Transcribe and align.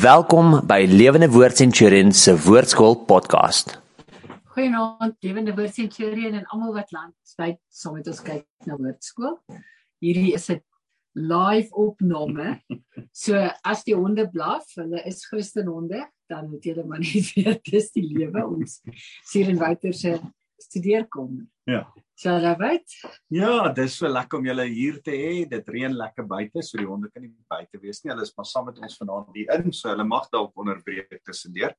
Welkom 0.00 0.62
by 0.64 0.86
Lewende 0.88 1.26
Woord 1.28 1.58
Centurion 1.60 2.12
se 2.12 2.32
Woordskool 2.32 2.94
podcast. 3.04 3.74
Goeienaand, 4.54 5.16
Lewende 5.20 5.52
Woord 5.52 5.74
Centurion 5.76 6.38
en 6.38 6.46
almal 6.54 6.72
wat 6.72 6.94
landwyd 6.94 7.58
saam 7.68 7.98
met 7.98 8.08
ons 8.08 8.22
kyk 8.24 8.46
na 8.64 8.78
Woordskool. 8.78 9.34
Hierdie 10.00 10.32
is 10.38 10.48
'n 10.48 10.62
live 11.12 11.68
opname. 11.76 12.62
So 13.12 13.36
as 13.60 13.84
die 13.84 13.94
honde 13.94 14.24
blaf, 14.30 14.72
hulle 14.80 15.04
is 15.04 15.26
Christenhonde, 15.28 16.06
dan 16.32 16.48
moet 16.48 16.64
julle 16.64 16.86
maar 16.86 17.04
net 17.04 17.32
weet 17.36 17.60
dis 17.68 17.92
die 17.92 18.06
lewe 18.08 18.46
ons 18.46 18.80
Siren 19.28 19.60
Wouter 19.60 19.92
se 19.92 20.16
studeerkamer. 20.56 21.44
Ja. 21.70 21.82
So 22.20 22.32
hulle 22.34 22.50
weet. 22.60 22.94
Ja, 23.32 23.70
dis 23.72 23.94
so 23.96 24.08
lekker 24.10 24.40
om 24.40 24.46
julle 24.48 24.66
hier 24.68 24.98
te 25.04 25.12
hê. 25.16 25.44
Dit 25.48 25.68
reën 25.72 25.94
lekker 25.96 26.26
buite, 26.28 26.60
so 26.66 26.76
die 26.80 26.88
honde 26.88 27.08
kan 27.14 27.22
nie 27.24 27.30
buite 27.48 27.80
wees 27.80 28.02
nie. 28.04 28.10
Hulle 28.12 28.26
is 28.26 28.34
maar 28.36 28.48
saam 28.50 28.66
met 28.68 28.80
ons 28.82 28.98
vanaand 29.00 29.30
hier 29.36 29.52
in, 29.56 29.70
so 29.72 29.88
hulle 29.88 30.04
mag 30.04 30.26
dalk 30.34 30.52
onderbreek 30.60 31.14
tussendeur. 31.24 31.72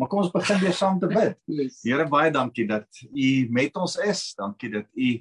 Maar 0.00 0.10
kom 0.10 0.24
ons 0.24 0.32
begin 0.34 0.58
weer 0.64 0.74
saam 0.74 0.98
te 1.02 1.10
bid. 1.12 1.36
Yes. 1.60 1.78
Here 1.86 2.08
baie 2.10 2.32
dankie 2.34 2.66
dat 2.70 2.88
u 3.06 3.28
met 3.54 3.76
ons 3.78 3.94
is. 4.02 4.24
Dankie 4.40 4.72
dat 4.74 4.88
u 4.98 5.12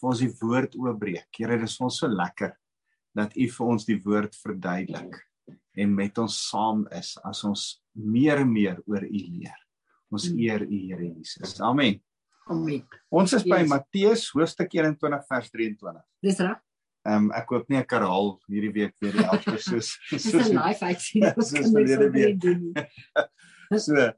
vir 0.00 0.10
ons 0.10 0.24
die 0.24 0.32
woord 0.40 0.74
oopbreek. 0.78 1.28
Here, 1.38 1.58
dis 1.62 1.78
ons 1.84 2.00
so 2.02 2.10
lekker 2.10 2.56
dat 3.18 3.36
u 3.38 3.46
vir 3.54 3.70
ons 3.76 3.86
die 3.86 4.00
woord 4.02 4.34
verduidelik 4.42 5.20
en 5.78 5.94
met 5.94 6.18
ons 6.18 6.34
saam 6.48 6.84
is 6.98 7.14
as 7.26 7.44
ons 7.46 7.68
meer 7.94 8.42
en 8.42 8.50
meer 8.50 8.82
oor 8.90 9.04
u 9.06 9.22
leer. 9.30 9.54
Ons 10.10 10.30
Mm. 10.32 10.38
eer 10.42 10.62
u 10.66 10.78
Here 10.88 11.14
Jesus. 11.14 11.60
Amen. 11.60 12.00
Amen. 12.48 12.84
Ons 13.12 13.32
is 13.36 13.44
by 13.44 13.60
Yes. 13.62 13.68
Matteus 13.68 14.22
hoofstuk 14.34 14.72
21 14.72 15.24
vers 15.28 15.50
23. 15.50 16.02
Dis 16.24 16.38
reg. 16.40 16.58
Ehm 17.06 17.28
um, 17.28 17.32
ek 17.32 17.48
hoop 17.54 17.68
nie 17.70 17.78
ek 17.78 17.90
herhaal 17.94 18.34
hierdie 18.50 18.72
week 18.74 18.94
weer 19.00 19.12
die 19.16 19.24
helfte 19.24 19.56
soos 19.68 19.94
soos 20.10 20.48
'n 20.50 20.56
live 20.58 20.82
uitsending. 20.84 21.36
Ons 21.40 21.52
kan 21.52 21.76
aan 21.76 22.12
week. 22.12 22.40
doen 22.40 22.72
so. 23.86 24.08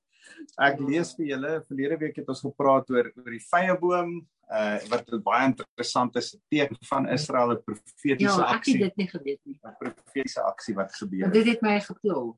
Ek 0.58 0.78
lees 0.80 1.12
vir 1.18 1.26
julle 1.34 1.52
verlede 1.68 1.96
week 2.00 2.16
het 2.16 2.28
ons 2.32 2.40
gepraat 2.40 2.88
oor 2.90 3.10
oor 3.16 3.30
die 3.34 3.42
vyeboom 3.50 4.12
uh 4.50 4.78
wat 4.90 5.10
baie 5.22 5.44
interessant 5.46 6.16
is 6.16 6.34
'n 6.34 6.40
teken 6.50 6.78
van 6.88 7.08
Israel 7.08 7.52
'n 7.52 7.58
Ja, 7.58 7.62
profetiese 7.66 8.40
ek 8.40 8.46
het 8.48 8.56
aksie 8.56 8.78
dit 8.78 8.96
nie 8.96 9.08
geweet 9.08 9.40
nie. 9.46 9.58
'n 9.62 9.74
profetiese 9.78 10.40
aksie 10.42 10.74
wat 10.74 10.90
gebeur 10.94 11.24
het 11.26 11.34
dit 11.34 11.46
het 11.46 11.62
my 11.62 11.78
gepla 11.80 12.32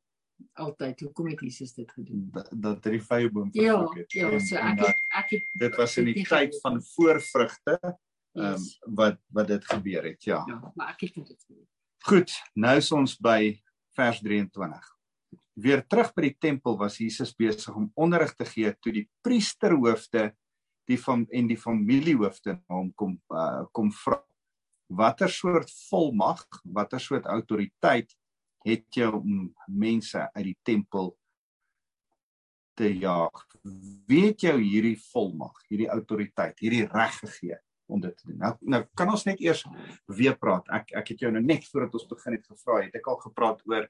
altyd. 0.53 1.01
Hoekom 1.01 1.29
het 1.29 1.41
Jesus 1.41 1.73
dit 1.75 1.91
gedoen? 1.93 2.29
dat 2.33 2.49
dat 2.51 2.83
die 2.83 3.01
vyeboom 3.03 3.49
Ja, 3.53 3.63
vervloek 3.79 3.97
het. 3.97 4.13
ja, 4.13 4.31
En- 4.31 4.41
so 4.41 4.57
ek 4.57 4.79
het 4.81 5.01
ek 5.09 5.31
het 5.31 5.45
dit 5.53 5.77
was 5.77 5.97
in 5.97 6.05
die 6.05 6.15
nie 6.15 6.25
tyd 6.25 6.59
van 6.61 6.83
voorvrugte 6.83 7.79
ehm 7.83 8.45
um, 8.45 8.53
Yes. 8.53 8.79
wat 8.81 9.19
wat 9.29 9.47
dit 9.47 9.65
gebeur 9.65 10.05
het 10.05 10.25
ja 10.25 10.45
Ja, 10.49 10.73
maar 10.75 10.89
ek 10.95 11.01
het 11.01 11.15
dit 11.27 11.45
geweet. 11.47 11.69
Goed, 12.05 12.33
nou 12.55 12.77
is 12.77 12.93
ons 12.93 13.17
by 13.21 13.61
vers 13.95 14.21
23. 14.21 14.89
Weer 15.55 15.87
terug 15.87 16.15
by 16.15 16.23
die 16.23 16.37
tempel 16.41 16.77
was 16.79 16.97
Jesus 16.99 17.35
besig 17.37 17.75
om 17.75 17.91
onderrig 17.95 18.35
te 18.35 18.45
gee 18.45 18.73
toe 18.81 18.93
die 18.93 19.09
priesterhoofde 19.21 20.33
die 20.89 20.99
van 20.99 21.27
en 21.31 21.47
die 21.47 21.57
familiehoofde 21.59 22.53
na 22.69 22.75
hom 22.77 22.93
kom 22.95 23.21
uh, 23.31 23.65
kom 23.73 23.93
vra. 23.93 24.23
Watter 24.93 25.29
soort 25.31 25.71
volmag, 25.91 26.43
watter 26.65 27.01
soort 27.01 27.27
autoriteit 27.27 28.13
het 28.65 28.87
jy 28.97 29.09
om 29.13 29.51
mense 29.67 30.23
uit 30.35 30.47
die 30.51 30.59
tempel 30.67 31.13
te 32.79 32.89
jaag? 32.95 33.45
Wie 34.09 34.25
het 34.29 34.47
jou 34.47 34.57
hierdie 34.61 34.97
volmag, 35.11 35.61
hierdie 35.69 35.91
autoriteit, 35.93 36.59
hierdie 36.63 36.87
reg 36.91 37.21
gegee 37.21 37.61
om 37.93 38.01
dit 38.03 38.17
te 38.17 38.31
doen? 38.31 38.41
Nou 38.41 38.55
nou 38.77 38.83
kan 38.99 39.13
ons 39.13 39.27
net 39.29 39.43
eers 39.45 39.65
weer 40.07 40.39
praat. 40.39 40.69
Ek 40.81 40.95
ek 41.03 41.15
het 41.15 41.27
jou 41.27 41.33
nou 41.35 41.45
net 41.45 41.69
voordat 41.71 41.95
ons 42.01 42.11
begin 42.11 42.39
het 42.39 42.51
gevra, 42.51 42.83
het 42.87 42.99
ek 42.99 43.13
al 43.13 43.21
gepraat 43.27 43.63
oor 43.71 43.89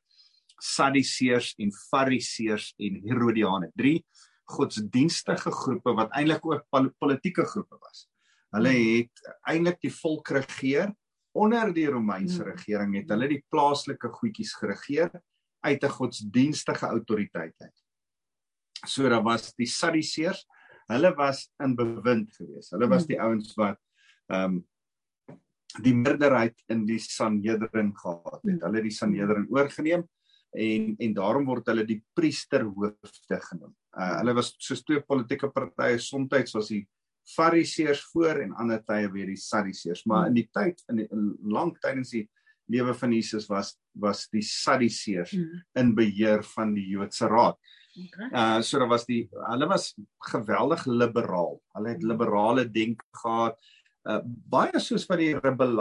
Sadduseërs 0.62 1.54
en 1.58 1.72
Fariseërs 1.74 2.72
en 2.78 3.00
Herodiane. 3.06 3.72
Drie 3.74 4.02
godsdienstige 4.52 5.50
groepe 5.50 5.94
wat 5.96 6.12
eintlik 6.16 6.44
ook 6.46 6.66
pol 6.70 6.90
politieke 7.00 7.44
groepe 7.48 7.78
was. 7.80 8.06
Hulle 8.52 8.72
het 8.74 9.22
eintlik 9.48 9.80
die 9.82 9.94
volk 9.94 10.32
regeer 10.36 10.92
onder 11.32 11.72
die 11.72 11.86
Romeinse 11.88 12.42
Hmm. 12.42 12.50
regering 12.52 12.96
het 12.96 13.08
hulle 13.08 13.28
die 13.28 13.44
plaaslike 13.50 14.08
goedjies 14.08 14.52
geregeer 14.54 15.10
uit 15.64 15.84
'n 15.84 15.88
godsdienstige 15.88 16.86
autoriteit 16.86 17.54
uit. 17.58 17.78
So 18.86 19.08
daar 19.08 19.22
was 19.22 19.54
die 19.54 19.66
Sadduseërs, 19.66 20.46
hulle 20.88 21.14
was 21.14 21.50
in 21.62 21.76
bewind 21.76 22.32
geweest. 22.36 22.70
Hulle 22.70 22.88
was 22.88 23.06
die 23.06 23.20
ouens 23.20 23.54
wat 23.54 23.78
ehm 24.28 24.44
um, 24.44 24.64
die 25.80 25.94
meerderheid 25.94 26.58
in 26.68 26.84
die 26.84 26.98
Sanhedrin 26.98 27.94
gehad 27.96 28.42
het. 28.44 28.60
Hulle 28.60 28.76
het 28.76 28.84
die 28.84 28.90
Sanhedrin 28.90 29.46
oorgeneem 29.48 30.08
en 30.52 30.96
en 30.98 31.14
daarom 31.14 31.46
word 31.48 31.66
hulle 31.66 31.84
die 31.88 32.02
priesterhoofde 32.14 33.38
genoem. 33.40 33.74
Uh 33.96 34.18
hulle 34.18 34.34
was 34.34 34.54
soos 34.58 34.82
twee 34.82 35.00
politieke 35.00 35.48
partye, 35.48 35.98
soms 35.98 36.52
was 36.54 36.68
die 36.68 36.86
Fariseërs 37.36 38.02
voor 38.12 38.40
en 38.42 38.54
ander 38.58 38.82
tye 38.82 39.08
weer 39.12 39.26
die 39.30 39.38
Sadduseërs, 39.38 40.04
maar 40.10 40.26
in 40.26 40.34
die 40.34 40.48
tyd 40.52 40.82
in 40.90 40.96
die 41.02 41.08
in 41.12 41.36
lank 41.42 41.78
tydens 41.80 42.10
die 42.10 42.28
lewe 42.72 42.94
van 42.94 43.12
Jesus 43.12 43.48
was 43.50 43.76
was 43.94 44.28
die 44.32 44.42
Sadduseërs 44.42 45.32
Mm. 45.36 45.62
in 45.74 45.94
beheer 45.94 46.42
van 46.42 46.74
die 46.74 46.86
Joodse 46.88 47.28
raad. 47.28 47.58
Okay. 47.92 48.28
Uh 48.32 48.62
so 48.62 48.78
daar 48.78 48.88
was 48.88 49.04
die 49.06 49.28
hulle 49.50 49.68
was 49.68 49.94
geweldig 50.32 50.86
liberaal. 50.86 51.60
Hulle 51.74 51.88
het 51.88 52.02
liberale 52.02 52.64
denke 52.70 53.04
gehad. 53.22 53.58
Uh 54.08 54.20
baie 54.24 54.80
soos 54.80 55.06
wat 55.06 55.18
die 55.18 55.34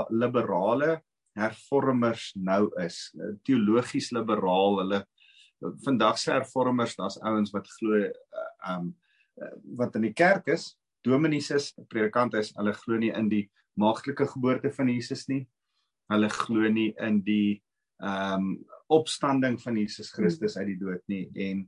liberale 0.10 1.02
hervormers 1.34 2.34
nou 2.36 2.70
is. 2.84 3.14
Uh, 3.16 3.34
Teologies 3.44 4.12
liberaal. 4.12 4.82
Hulle 4.82 5.06
vandag 5.86 6.18
se 6.18 6.32
hervormers, 6.32 6.96
daar's 6.96 7.20
ouens 7.22 7.52
wat 7.54 7.68
glo 7.78 8.02
uh, 8.02 8.76
um 8.76 8.96
uh, 9.42 9.54
wat 9.78 9.96
in 9.96 10.02
die 10.10 10.14
kerk 10.14 10.48
is, 10.48 10.76
dominees 11.06 11.50
is, 11.56 11.72
predikante 11.90 12.40
is, 12.42 12.54
hulle 12.58 12.74
glo 12.78 13.00
nie 13.02 13.12
in 13.18 13.30
die 13.32 13.46
maagtelike 13.80 14.28
geboorte 14.34 14.72
van 14.76 14.90
Jesus 14.92 15.28
nie. 15.32 15.46
Hulle 16.12 16.30
glo 16.34 16.70
nie 16.70 16.92
in 17.00 17.22
die 17.26 17.62
um 18.02 18.56
opstanding 18.92 19.56
van 19.62 19.78
Jesus 19.78 20.10
Christus 20.12 20.58
uit 20.58 20.74
die 20.74 20.80
dood 20.82 21.04
nie 21.08 21.30
en 21.40 21.62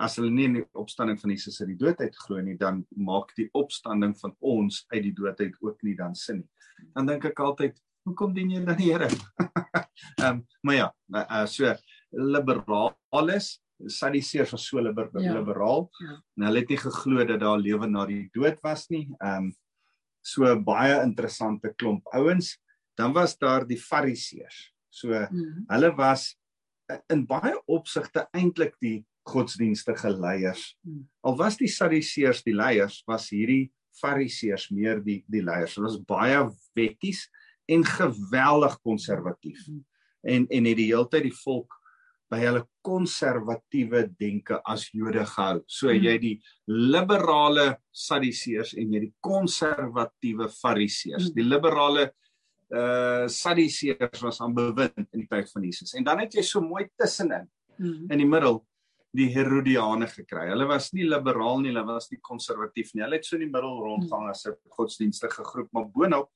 as 0.00 0.14
hulle 0.16 0.30
nie 0.32 0.46
in 0.48 0.54
die 0.60 0.64
opstanding 0.80 1.18
van 1.20 1.34
Jesus 1.34 1.58
uit 1.60 1.74
die 1.74 1.80
dood 1.82 2.00
uit 2.00 2.16
glo 2.24 2.40
nie, 2.40 2.56
dan 2.56 2.80
maak 2.96 3.34
die 3.36 3.50
opstanding 3.58 4.14
van 4.22 4.32
ons 4.40 4.84
uit 4.94 5.02
die 5.04 5.14
dood 5.16 5.40
uit 5.42 5.58
ook 5.60 5.82
nie 5.84 5.96
dan 5.98 6.14
sin 6.16 6.40
nie. 6.40 6.48
Dan 6.94 7.10
dink 7.10 7.26
ek 7.28 7.42
altyd, 7.44 7.76
hoekom 8.08 8.32
dien 8.32 8.54
jy 8.54 8.62
dan 8.64 8.78
die 8.80 8.88
Here? 8.94 9.10
Ehm 10.22 10.40
um, 10.40 10.40
maar 10.64 10.76
ja, 10.78 10.86
uh, 11.12 11.44
so 11.44 11.68
liberaal 12.16 13.34
is, 13.34 13.58
Sadduseërs 13.86 14.50
was 14.52 14.66
so 14.68 14.80
liber 14.80 15.10
Ja. 15.20 15.32
liberaal. 15.38 15.90
Ja. 16.00 16.22
En 16.36 16.44
hulle 16.44 16.58
het 16.60 16.68
nie 16.68 16.78
geglo 16.78 17.24
dat 17.24 17.40
daar 17.40 17.58
lewe 17.58 17.86
na 17.88 18.06
die 18.06 18.28
dood 18.32 18.58
was 18.62 18.88
nie. 18.90 19.08
Ehm 19.20 19.44
um, 19.44 19.52
so 20.22 20.44
baie 20.60 21.00
interessante 21.02 21.72
klomp 21.76 22.06
ouens. 22.12 22.58
Dan 22.94 23.12
was 23.12 23.38
daar 23.38 23.66
die 23.66 23.78
Fariseërs. 23.78 24.72
So 24.90 25.08
Mm. 25.08 25.64
hulle 25.68 25.94
was 25.96 26.36
uh, 26.92 26.98
in 27.08 27.26
baie 27.26 27.54
opsigte 27.66 28.26
eintlik 28.34 28.74
die 28.80 29.04
godsdienstige 29.24 30.10
leiers. 30.20 30.76
Mm. 30.84 31.08
Al 31.22 31.36
was 31.36 31.56
die 31.56 31.68
Sadduseërs 31.68 32.42
die 32.42 32.54
leiers, 32.54 33.02
was 33.06 33.30
hierdie 33.30 33.70
Fariseërs 34.00 34.70
meer 34.70 35.00
die 35.04 35.24
die 35.28 35.42
leiers. 35.42 35.74
Hulle 35.76 35.86
was 35.88 35.98
baie 36.04 36.50
wetties 36.74 37.28
en 37.68 37.84
geweldig 37.84 38.78
konservatief. 38.82 39.66
Mm. 39.68 39.84
En 40.22 40.46
en 40.50 40.64
het 40.64 40.76
die 40.76 40.90
hele 40.92 41.08
tyd 41.08 41.22
die 41.22 41.36
volk 41.44 41.79
by 42.30 42.38
hulle 42.44 42.62
konservatiewe 42.86 44.04
denke 44.18 44.60
as 44.64 44.88
Jode 44.94 45.24
gehou. 45.26 45.62
So 45.66 45.88
Mm. 45.88 46.02
jy 46.04 46.18
die 46.18 46.42
liberale 46.68 47.78
Sadduseërs 47.92 48.74
en 48.78 48.92
jy 48.92 49.00
die 49.00 49.14
konservatiewe 49.22 50.48
Fariseërs. 50.48 51.30
Mm. 51.30 51.34
Die 51.34 51.42
liberale 51.44 52.10
uh 52.72 53.26
Sadduseërs 53.26 54.22
was 54.22 54.40
aan 54.40 54.54
bewind 54.54 55.08
in 55.12 55.20
die 55.24 55.26
tyd 55.28 55.50
van 55.50 55.62
Jesus. 55.64 55.94
En 55.94 56.04
dan 56.04 56.20
het 56.20 56.34
jy 56.34 56.42
so 56.42 56.60
mooi 56.60 56.86
tussenin 56.96 57.48
Mm. 57.78 58.10
in 58.12 58.18
die 58.18 58.26
middel 58.28 58.66
die 59.12 59.26
Herodiane 59.34 60.06
gekry. 60.06 60.50
Hulle 60.50 60.66
was 60.68 60.92
nie 60.92 61.02
liberaal 61.08 61.60
nie, 61.60 61.70
hulle 61.72 61.84
was 61.86 62.10
nie 62.12 62.20
konservatief 62.22 62.94
nie. 62.94 63.02
Hulle 63.02 63.16
het 63.16 63.24
so 63.24 63.36
in 63.36 63.42
die 63.42 63.50
middel 63.50 63.80
rondgang 63.82 64.28
as 64.30 64.46
'n 64.46 64.54
godsdienstige 64.70 65.42
groep, 65.44 65.68
maar 65.72 65.86
boonop 65.88 66.28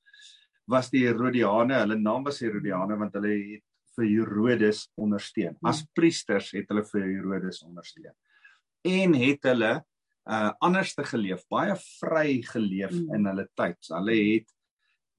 was 0.66 0.90
die 0.90 1.04
Herodiane, 1.06 1.74
hulle 1.74 1.96
naam 1.96 2.24
was 2.24 2.40
Herodiane 2.40 2.96
want 2.98 3.12
hulle 3.14 3.28
het 3.52 3.62
vir 3.96 4.06
Herodes 4.10 4.88
ondersteun. 4.96 5.56
As 5.62 5.84
priesters 5.94 6.52
het 6.52 6.68
hulle 6.72 6.84
vir 6.84 7.02
Herodes 7.08 7.62
ondersteun. 7.66 8.14
En 8.84 9.14
het 9.14 9.42
hulle 9.50 9.74
uh 10.24 10.50
anders 10.64 10.94
te 10.96 11.04
geleef, 11.04 11.42
baie 11.52 11.74
vry 12.00 12.42
geleef 12.42 12.92
Mm. 12.92 13.14
in 13.14 13.26
hulle 13.26 13.48
tyd. 13.54 13.76
Hulle 13.92 14.14
het 14.34 14.48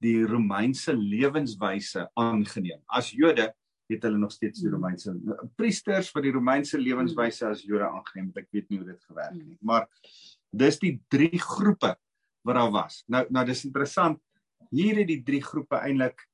die 0.02 0.24
Romeinse 0.26 0.92
lewenswyse 0.96 2.08
aangeneem. 2.18 2.80
As 2.88 3.10
Jode 3.14 3.52
het 3.88 4.02
hulle 4.02 4.18
nog 4.18 4.32
steeds 4.32 4.60
die 4.60 4.68
Mm. 4.68 4.74
Romeinse 4.74 5.14
priesters 5.56 6.10
wat 6.12 6.22
die 6.24 6.32
Romeinse 6.32 6.78
lewenswyse 6.78 7.46
as 7.46 7.62
Jode 7.62 7.86
aangeneem 7.86 8.32
het. 8.34 8.36
Ek 8.44 8.48
weet 8.52 8.68
nie 8.70 8.78
hoe 8.78 8.86
dit 8.92 9.04
gewerk 9.04 9.32
het 9.34 9.46
nie. 9.46 9.58
Maar 9.62 9.86
dis 10.52 10.78
die 10.78 11.00
drie 11.08 11.38
groepe 11.38 11.96
wat 12.44 12.54
daar 12.54 12.70
was. 12.72 13.04
Nou 13.08 13.24
nou 13.30 13.44
dis 13.46 13.64
interessant. 13.64 14.18
Hier 14.70 14.96
het 14.96 15.06
die 15.06 15.22
drie 15.22 15.42
groepe 15.42 15.76
eintlik 15.76 16.26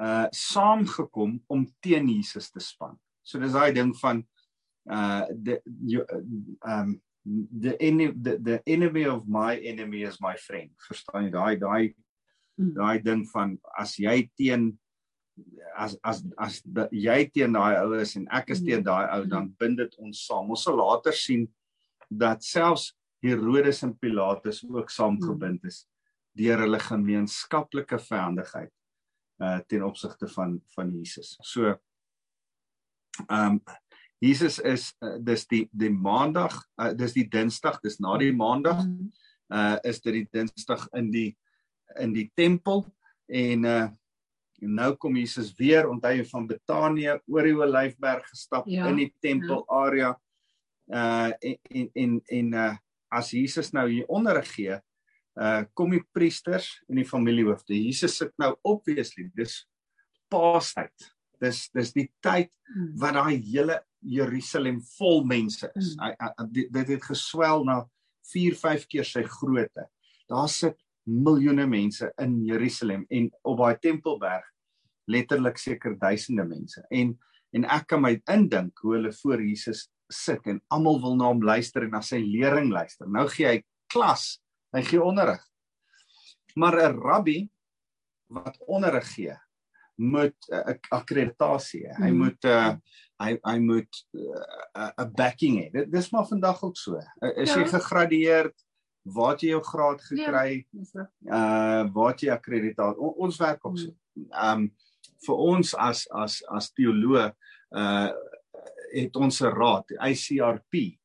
uh 0.00 0.26
saamgekom 0.32 1.40
om 1.48 1.66
teen 1.82 2.08
Jesus 2.08 2.50
te 2.50 2.60
span. 2.60 2.96
So 3.22 3.38
dis 3.38 3.52
daai 3.54 3.72
ding 3.74 3.94
van 4.00 4.24
uh 4.90 5.24
the 5.30 5.60
you, 5.86 6.04
um 6.66 7.00
the 7.24 7.76
enemy 7.80 8.12
the, 8.20 8.38
the 8.38 8.62
enemy 8.66 9.04
of 9.06 9.26
my 9.28 9.56
enemy 9.56 10.02
is 10.02 10.20
my 10.20 10.36
friend. 10.36 10.70
Verstaan 10.88 11.28
jy 11.28 11.30
daai 11.36 11.56
daai 11.60 11.94
Mm. 12.54 12.70
daai 12.76 13.02
ding 13.02 13.24
van 13.32 13.56
as 13.76 13.96
jy 13.98 14.30
teen 14.38 14.78
as 15.76 15.96
as 16.04 16.22
as 16.38 16.60
die, 16.62 16.84
jy 17.02 17.24
teen 17.34 17.52
daai 17.56 17.80
ou 17.82 17.96
is 17.98 18.12
en 18.14 18.28
ek 18.30 18.52
is 18.54 18.60
teen 18.62 18.84
daai 18.86 19.08
ou 19.16 19.24
Mm. 19.24 19.28
dan 19.32 19.48
bind 19.58 19.76
dit 19.78 19.96
ons 19.98 20.20
saam. 20.26 20.50
Ons 20.50 20.62
sal 20.62 20.76
later 20.78 21.10
sien 21.12 21.48
dat 22.08 22.44
selfs 22.46 22.92
Herodes 23.24 23.82
en 23.82 23.94
Pilatus 23.98 24.62
ook 24.70 24.90
saamgebind 24.90 25.64
is 25.64 25.80
deur 26.36 26.62
hulle 26.62 26.78
gemeenskaplike 26.78 27.98
vyandigheid 27.98 28.70
uh 29.44 29.58
ten 29.68 29.84
opsigte 29.84 30.28
van 30.36 30.60
van 30.76 30.92
Jesus. 30.96 31.36
So 31.42 31.74
ehm 33.28 33.58
um, 33.58 33.60
Jesus 34.24 34.58
is 34.58 34.94
uh, 35.04 35.18
dis 35.20 35.44
die 35.50 35.66
die 35.72 35.90
maandag, 35.92 36.54
uh, 36.80 36.92
dis 36.96 37.12
die 37.12 37.26
dinsdag, 37.28 37.80
dis 37.84 38.00
na 38.00 38.16
die 38.18 38.32
maandag 38.32 38.84
Mm. 38.84 39.10
uh 39.52 39.76
is 39.84 40.00
dit 40.00 40.14
die 40.14 40.28
dinsdag 40.32 40.86
in 40.96 41.10
die 41.12 41.36
in 42.00 42.14
die 42.16 42.30
tempel 42.34 42.86
en 43.28 43.64
uh 43.64 43.88
en 44.62 44.74
nou 44.78 44.94
kom 44.96 45.16
Jesus 45.18 45.50
weer 45.58 45.88
onthou 45.90 46.24
van 46.30 46.46
Betanië 46.46 47.18
oor 47.26 47.44
die 47.44 47.56
Olyfberg 47.58 48.24
gestap 48.30 48.68
Ja, 48.70 48.86
in 48.88 48.96
die 49.02 49.10
tempel 49.20 49.64
area 49.68 50.14
uh 50.88 51.32
en 51.40 51.58
en 51.70 51.90
en, 51.94 52.20
en 52.38 52.52
uh 52.54 52.72
as 53.14 53.30
Jesus 53.30 53.72
nou 53.72 53.84
hier 53.90 54.06
onderrig 54.08 54.48
gee 54.54 54.78
uh 55.40 55.64
kom 55.74 55.90
die 55.90 56.04
priesters 56.14 56.68
en 56.88 57.00
die 57.00 57.08
familiehoofde 57.08 57.74
Jesus 57.74 58.18
sit 58.20 58.30
nou 58.38 58.52
obviously 58.62 59.30
dis 59.34 59.64
paastyd 60.30 61.10
dis 61.42 61.66
dis 61.74 61.92
die 61.96 62.08
tyd 62.22 62.52
Mm. 62.74 62.94
wat 62.98 63.14
daai 63.14 63.36
hele 63.44 63.76
Jerusalem 64.00 64.80
vol 64.96 65.22
mense 65.28 65.68
is. 65.78 65.92
Mm. 65.94 66.00
Hy, 66.00 66.10
hy 66.18 66.46
dit, 66.56 66.70
dit 66.72 66.92
het 66.96 67.04
geswel 67.06 67.64
na 67.68 67.82
4 68.32 68.56
5 68.58 68.86
keer 68.90 69.06
sy 69.08 69.22
grootte. 69.28 69.86
Daar 70.30 70.48
sit 70.48 70.78
miljoene 71.04 71.66
mense 71.68 72.08
in 72.22 72.38
Jerusalem 72.48 73.04
en 73.12 73.28
op 73.44 73.60
daai 73.60 73.76
Tempelberg 73.84 74.46
letterlik 75.12 75.60
seker 75.60 75.98
duisende 76.00 76.46
mense. 76.48 76.82
En 76.90 77.14
en 77.54 77.66
ek 77.70 77.84
kan 77.92 78.00
my 78.02 78.16
indink 78.32 78.80
hoe 78.82 78.96
hulle 78.96 79.12
voor 79.14 79.38
Jesus 79.44 79.84
sit 80.10 80.42
en 80.50 80.56
almal 80.74 80.96
wil 81.04 81.12
na 81.20 81.28
hom 81.30 81.44
luister 81.46 81.84
en 81.86 81.92
na 81.94 82.00
sy 82.02 82.18
lering 82.18 82.72
luister. 82.74 83.06
Nou 83.06 83.28
gee 83.30 83.46
hy 83.46 83.60
klas, 83.92 84.40
hy 84.74 84.82
gee 84.82 85.02
onderrig. 85.02 85.42
Maar 86.54 86.76
'n 86.90 86.98
rabbi 87.00 87.48
wat 88.30 88.58
onderrig 88.66 89.06
gee, 89.14 89.34
moet 89.96 90.36
'n 90.50 90.54
uh, 90.70 90.74
akkreditasie. 90.90 91.86
Hy 91.98 92.10
Mm. 92.10 92.18
moet 92.18 92.44
uh, 92.44 92.74
hy 93.20 93.38
hy 93.42 93.58
moet 93.58 93.92
'n 94.12 94.92
uh, 94.98 95.10
backing 95.14 95.58
hê. 95.62 95.70
Dit 95.72 95.90
dis 95.92 96.10
maar 96.12 96.26
vandag 96.26 96.62
ook 96.62 96.76
so. 96.76 96.96
Uh, 97.20 97.30
is 97.36 97.54
Ja. 97.54 97.60
jy 97.60 97.68
gegradueerd? 97.68 98.54
Waar 99.04 99.36
jy 99.36 99.48
jou 99.50 99.62
graad 99.62 100.00
gekry? 100.00 100.66
Dis 100.72 100.92
reg. 100.94 101.08
uh 101.26 101.84
waar 101.92 102.14
jy 102.16 102.30
akkreditasie? 102.30 102.98
On, 103.00 103.14
ons 103.16 103.36
werk 103.38 103.64
ook 103.66 103.78
so. 103.78 103.90
Um 104.32 104.72
vir 105.26 105.36
ons 105.36 105.74
as 105.74 106.06
as 106.10 106.42
as 106.48 106.72
teoloog 106.72 107.32
uh 107.76 108.10
het 108.94 109.16
ons 109.16 109.40
'n 109.42 109.50
raad, 109.52 109.84
ICRP. 110.00 110.98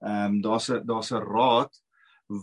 Um 0.00 0.40
daar's 0.42 0.68
'n 0.70 0.86
daar's 0.86 1.10
'n 1.12 1.18
raad 1.24 1.70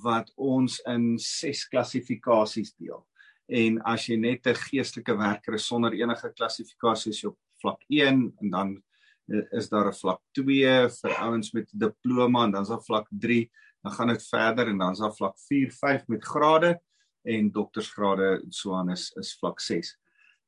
wat 0.03 0.31
ons 0.35 0.79
in 0.87 1.15
ses 1.19 1.63
klassifikasies 1.71 2.73
deel. 2.75 3.05
En 3.47 3.79
as 3.87 4.07
jy 4.09 4.17
net 4.19 4.47
'n 4.47 4.55
geestelike 4.55 5.15
werker 5.17 5.53
is 5.53 5.67
sonder 5.67 5.93
enige 5.93 6.33
klassifikasie 6.35 7.11
is 7.11 7.21
jy 7.23 7.29
op 7.29 7.37
vlak 7.61 7.81
1 7.89 8.33
en 8.41 8.49
dan 8.49 8.83
eh, 9.31 9.57
is 9.57 9.69
daar 9.69 9.87
'n 9.87 9.93
vlak 9.93 10.21
2 10.33 10.89
vir 10.89 11.13
ouens 11.19 11.53
met 11.53 11.73
'n 11.73 11.79
diploma 11.79 12.43
en 12.43 12.51
dan 12.51 12.61
is 12.61 12.69
daar 12.69 12.83
vlak 12.83 13.07
3 13.09 13.49
dan 13.83 13.91
gaan 13.91 14.07
dit 14.07 14.27
verder 14.27 14.67
en 14.67 14.77
dan 14.77 14.91
is 14.91 14.99
daar 14.99 15.15
vlak 15.15 15.39
4, 15.39 15.71
5 15.71 16.07
met 16.07 16.23
grade 16.25 16.81
en 17.23 17.51
doktorsgrade 17.51 18.43
so 18.49 18.73
aan 18.73 18.89
is 18.89 19.11
is 19.15 19.37
vlak 19.39 19.59
6. 19.59 19.97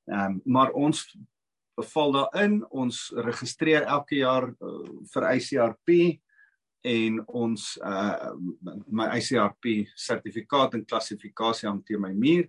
Ehm 0.07 0.25
um, 0.25 0.41
maar 0.45 0.71
ons 0.71 1.17
val 1.75 2.11
daarin, 2.11 2.65
ons 2.69 3.11
registreer 3.15 3.85
elke 3.87 4.15
jaar 4.15 4.49
uh, 4.49 4.89
vir 5.13 5.27
ICRP 5.35 6.19
en 6.81 7.19
ons 7.27 7.65
uh 7.83 8.31
my 8.87 9.09
ICRP 9.17 9.89
sertifikaat 9.95 10.73
en 10.73 10.85
klassifikasie 10.85 11.67
hanteer 11.69 11.99
my 11.99 12.13
muur 12.13 12.47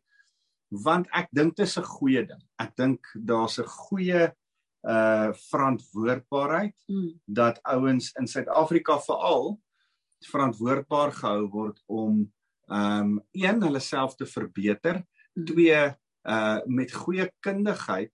want 0.70 1.08
ek 1.16 1.28
dink 1.34 1.56
dit 1.56 1.66
is 1.66 1.78
'n 1.78 1.82
goeie 1.82 2.22
ding. 2.26 2.42
Ek 2.58 2.76
dink 2.76 3.00
daar's 3.14 3.58
'n 3.58 3.66
goeie 3.66 4.32
uh 4.86 5.32
verantwoordbaarheid 5.50 6.76
Mm. 6.88 7.20
dat 7.26 7.60
ouens 7.62 8.12
in 8.18 8.26
Suid-Afrika 8.26 8.98
veral 8.98 9.60
verantwoordbaar 10.20 11.12
gehou 11.12 11.48
word 11.50 11.82
om 11.86 12.32
ehm 12.68 13.00
um, 13.00 13.22
een 13.32 13.62
hulle 13.62 13.80
self 13.80 14.14
te 14.14 14.26
verbeter, 14.26 15.04
twee 15.44 15.94
uh 16.22 16.60
met 16.66 16.92
goeie 16.92 17.30
kundigheid 17.40 18.12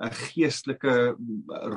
'n 0.00 0.10
geestelike 0.16 1.16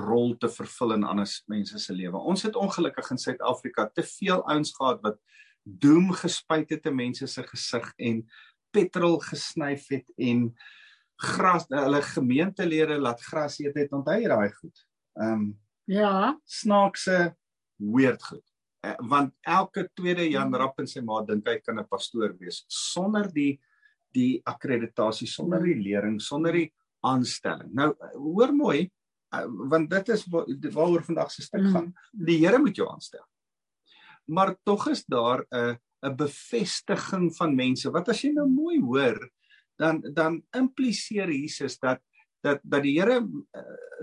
rol 0.07 0.35
te 0.39 0.47
vervul 0.49 0.93
in 0.93 1.03
ander 1.03 1.27
mense 1.47 1.79
se 1.79 1.93
lewe. 1.93 2.17
Ons 2.17 2.43
het 2.43 2.55
ongelukkig 2.55 3.11
in 3.11 3.17
Suid-Afrika 3.17 3.89
te 3.93 4.03
veel 4.03 4.43
ouens 4.47 4.71
gehad 4.75 5.01
wat 5.03 5.19
doem 5.63 6.11
gespuit 6.11 6.69
het 6.69 6.85
in 6.85 6.95
mense 6.95 7.27
se 7.27 7.43
gesig 7.43 7.93
en 7.97 8.23
petrol 8.71 9.19
gesnyf 9.19 9.87
het 9.91 10.09
en 10.17 10.47
gras 11.23 11.67
hulle 11.69 12.01
gemeentelede 12.01 12.97
laat 12.99 13.21
gras 13.21 13.59
eet 13.59 13.75
het 13.75 13.93
onthou 13.93 14.15
jy 14.21 14.31
daai 14.31 14.51
goed. 14.51 14.87
Ehm 15.19 15.33
um, 15.33 15.59
Ja. 15.85 16.39
snaakse 16.45 17.35
weird 17.75 18.23
goed. 18.23 18.43
Uh, 18.85 18.95
want 19.09 19.33
elke 19.41 19.89
tweede 19.93 20.29
Jan 20.29 20.55
Rapp 20.55 20.79
en 20.79 20.87
sy 20.87 21.01
ma 21.01 21.21
dink 21.27 21.47
hy 21.47 21.59
kan 21.59 21.79
'n 21.79 21.87
pastoor 21.87 22.37
wees 22.39 22.63
sonder 22.67 23.27
die 23.33 23.59
die 24.13 24.41
akkreditasie, 24.45 25.27
sonder 25.27 25.63
die 25.63 25.75
lering, 25.75 26.19
sonder 26.21 26.53
die 26.53 26.71
aanstelling. 27.03 27.71
Nou 27.73 27.93
hoor 28.17 28.53
mooi, 28.55 28.89
uh, 29.35 29.45
want 29.69 29.89
dit 29.89 30.09
is 30.09 30.25
wa 30.31 30.43
waaroor 30.73 31.03
vandag 31.03 31.31
se 31.31 31.41
stuk 31.41 31.61
Mm. 31.63 31.71
gaan. 31.73 31.93
Die 32.11 32.39
Here 32.45 32.59
moet 32.59 32.75
jou 32.75 32.89
aanstel. 32.89 33.25
Maar 34.25 34.55
tog 34.63 34.87
is 34.89 35.03
daar 35.05 35.45
'n 35.51 35.77
'n 36.03 36.15
bevestiging 36.15 37.35
van 37.35 37.55
mense. 37.55 37.91
Wat 37.91 38.09
as 38.09 38.21
jy 38.21 38.31
nou 38.33 38.47
mooi 38.49 38.79
hoor, 38.81 39.29
dan 39.77 40.01
dan 40.13 40.43
impliseer 40.51 41.31
Jesus 41.31 41.79
dat 41.79 41.99
dat 42.43 42.59
dat 42.63 42.83
die 42.83 42.99
Here 42.99 43.21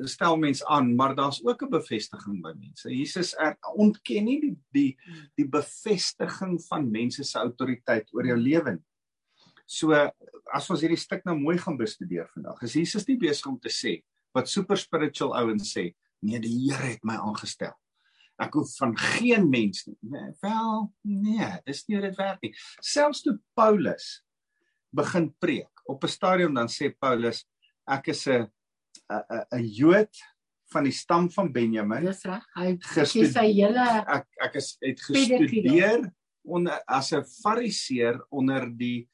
stel 0.03 0.37
mens 0.37 0.65
aan, 0.65 0.95
maar 0.97 1.15
daar's 1.15 1.45
ook 1.45 1.63
'n 1.63 1.71
bevestiging 1.71 2.41
by 2.43 2.53
mense. 2.59 2.89
Jesus 2.89 3.35
er, 3.37 3.57
ontken 3.77 4.25
nie 4.25 4.41
die 4.41 4.57
die 4.73 4.97
die 5.37 5.49
bevestiging 5.49 6.61
van 6.69 6.91
mense 6.91 7.25
se 7.25 7.39
autoriteit 7.39 8.09
oor 8.15 8.27
jou 8.27 8.39
lewe 8.39 8.71
nie. 8.73 8.85
So 9.71 9.95
as 9.95 10.67
ons 10.73 10.83
hierdie 10.83 10.99
stuk 10.99 11.23
nou 11.29 11.37
mooi 11.39 11.55
gaan 11.63 11.77
bestudeer 11.79 12.27
vandag, 12.35 12.59
is 12.67 12.75
Jesus 12.75 13.07
nie 13.07 13.19
besig 13.21 13.47
om 13.47 13.59
te 13.63 13.71
sê 13.71 14.01
wat 14.35 14.51
super 14.51 14.79
spiritual 14.79 15.33
ouens 15.39 15.71
sê, 15.75 15.93
nee, 16.27 16.39
die 16.43 16.51
Here 16.65 16.93
het 16.93 17.05
my 17.07 17.17
aangestel. 17.19 17.73
Ek 18.41 18.55
hoef 18.57 18.73
van 18.81 18.95
geen 18.99 19.47
mens 19.51 19.85
nie. 19.87 19.97
Nee, 20.11 20.31
wel, 20.43 20.89
nee, 21.07 21.49
dis 21.67 21.85
nie 21.87 21.99
hoe 21.99 22.05
dit 22.09 22.19
werk 22.19 22.43
nie. 22.47 22.53
Selfs 22.83 23.23
toe 23.27 23.37
Paulus 23.59 24.21
begin 24.97 25.29
preek, 25.43 25.71
op 25.87 26.03
'n 26.05 26.09
stadium 26.11 26.55
dan 26.55 26.67
sê 26.69 26.91
Paulus, 26.91 27.45
ek 27.87 28.09
is 28.09 28.27
'n 28.27 28.51
'n 29.11 29.45
'n 29.55 29.65
Jood 29.67 30.15
van 30.73 30.85
die 30.85 30.93
stam 30.95 31.31
van 31.31 31.53
Benjamin. 31.53 32.07
Dis 32.07 32.25
reg. 32.25 32.45
Hy 32.57 32.77
Gestudeer- 32.81 33.33
sy 33.33 33.47
hele 33.53 33.87
Ek 34.07 34.27
ek 34.43 34.55
is 34.57 34.77
het 34.83 35.01
gestudeer 35.01 36.13
onder 36.45 36.81
as 36.89 37.13
'n 37.13 37.23
fariseer 37.43 38.19
onder 38.31 38.67
die 38.71 39.09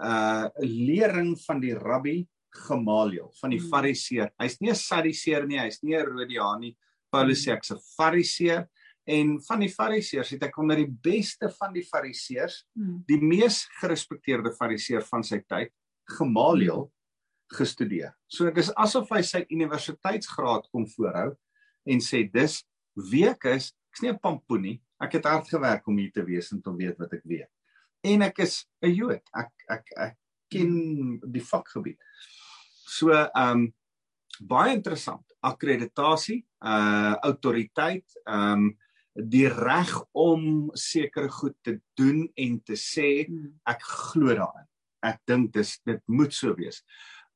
uh 0.00 0.48
lering 0.60 1.36
van 1.46 1.60
die 1.60 1.74
rabbi 1.74 2.26
Gamaliel 2.54 3.32
van 3.40 3.50
die 3.50 3.58
Hmm. 3.60 3.68
fariseer. 3.70 4.30
Hy's 4.38 4.60
nie 4.60 4.70
'n 4.70 4.74
sadiseer 4.74 5.46
nie, 5.46 5.58
hy's 5.58 5.82
nie 5.82 5.94
'n 5.96 6.06
rodiaan 6.06 6.60
nie. 6.60 6.76
Paulus 7.12 7.44
sê 7.46 7.52
ek's 7.52 7.70
'n 7.72 7.78
fariseer 7.96 8.68
en 9.06 9.38
van 9.40 9.60
die 9.60 9.68
fariseërs 9.68 10.30
het 10.30 10.42
ek 10.44 10.58
onder 10.58 10.76
die 10.76 10.86
beste 10.90 11.48
van 11.60 11.72
die 11.72 11.82
fariseërs, 11.84 12.64
Mm. 12.76 13.04
die 13.06 13.20
mees 13.20 13.66
gerespekteerde 13.80 14.52
fariseer 14.56 15.02
van 15.02 15.22
sy 15.22 15.40
tyd, 15.48 15.70
Gamaliel 16.08 16.90
gestudeer. 17.52 18.14
So 18.28 18.50
dis 18.50 18.70
asof 18.76 19.08
hy 19.10 19.22
sy 19.22 19.44
universiteitsgraad 19.50 20.68
kom 20.72 20.86
voorhou 20.86 21.36
en 21.86 21.98
sê 22.00 22.30
dis 22.32 22.62
wie 22.96 23.26
ek 23.28 23.44
is, 23.46 23.72
ek's 23.92 24.02
nie 24.02 24.10
'n 24.10 24.18
pampoen 24.18 24.62
nie. 24.62 24.80
Ek 25.00 25.12
het 25.12 25.24
hard 25.24 25.48
gewerk 25.48 25.86
om 25.88 25.98
hier 25.98 26.10
te 26.12 26.24
wees 26.24 26.52
en 26.52 26.62
te 26.62 26.70
weet 26.70 26.98
wat 26.98 27.12
ek 27.12 27.22
weet. 27.24 27.48
En 28.04 28.22
ek 28.22 28.38
is 28.44 28.66
'n 28.82 28.92
Jood. 28.92 29.24
Ek 29.32 29.52
ek 29.68 29.92
ek 29.96 30.16
ken 30.52 31.20
die 31.32 31.44
vakgebied. 31.44 31.98
So 32.86 33.10
ehm 33.12 33.50
um, 33.50 33.74
baie 34.40 34.74
interessant. 34.74 35.24
Akkreditasie, 35.40 36.44
uh 36.60 37.14
autoriteit, 37.22 38.06
ehm 38.26 38.52
um, 38.52 38.78
die 39.14 39.46
reg 39.48 39.92
om 40.12 40.70
sekere 40.74 41.28
goed 41.30 41.54
te 41.62 41.80
doen 41.94 42.26
en 42.34 42.60
te 42.62 42.74
sê 42.74 43.28
Mm. 43.28 43.60
ek 43.66 43.82
glo 43.82 44.34
daarin. 44.34 44.68
Ek 45.02 45.20
dink 45.26 45.52
dis 45.52 45.78
dit 45.86 46.02
moet 46.06 46.32
so 46.32 46.54
wees. 46.54 46.82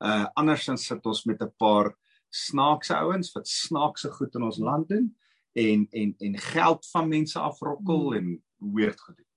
Uh 0.03 0.27
andersins 0.35 0.85
sit 0.85 1.05
ons 1.05 1.25
met 1.25 1.41
'n 1.41 1.51
paar 1.57 1.95
snaakse 2.29 2.93
ouens 2.93 3.31
wat 3.33 3.47
snaakse 3.47 4.11
goed 4.11 4.35
in 4.35 4.43
ons 4.43 4.59
land 4.59 4.89
doen 4.89 5.15
en 5.55 5.87
en 5.91 6.15
en 6.19 6.37
geld 6.37 6.85
van 6.91 7.09
mense 7.09 7.39
afrokkel 7.39 8.11
mm. 8.11 8.17
en 8.17 8.43
weird 8.73 8.99
gedoen. 8.99 9.28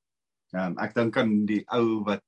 Um, 0.53 0.77
ek 0.85 0.95
dink 0.97 1.17
aan 1.17 1.47
die 1.49 1.63
ou 1.73 2.03
wat 2.05 2.25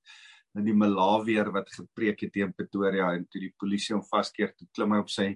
in 0.54 0.68
die 0.68 0.76
Malawier 0.76 1.50
wat 1.52 1.68
gepreek 1.74 2.22
het 2.24 2.32
teen 2.32 2.54
Pretoria 2.56 3.10
en 3.12 3.26
toe 3.28 3.42
die 3.42 3.54
polisie 3.60 3.96
hom 3.96 4.04
vaskeer 4.06 4.54
toe 4.54 4.68
klim 4.72 4.94
hy 4.94 5.00
op 5.02 5.10
sy 5.12 5.26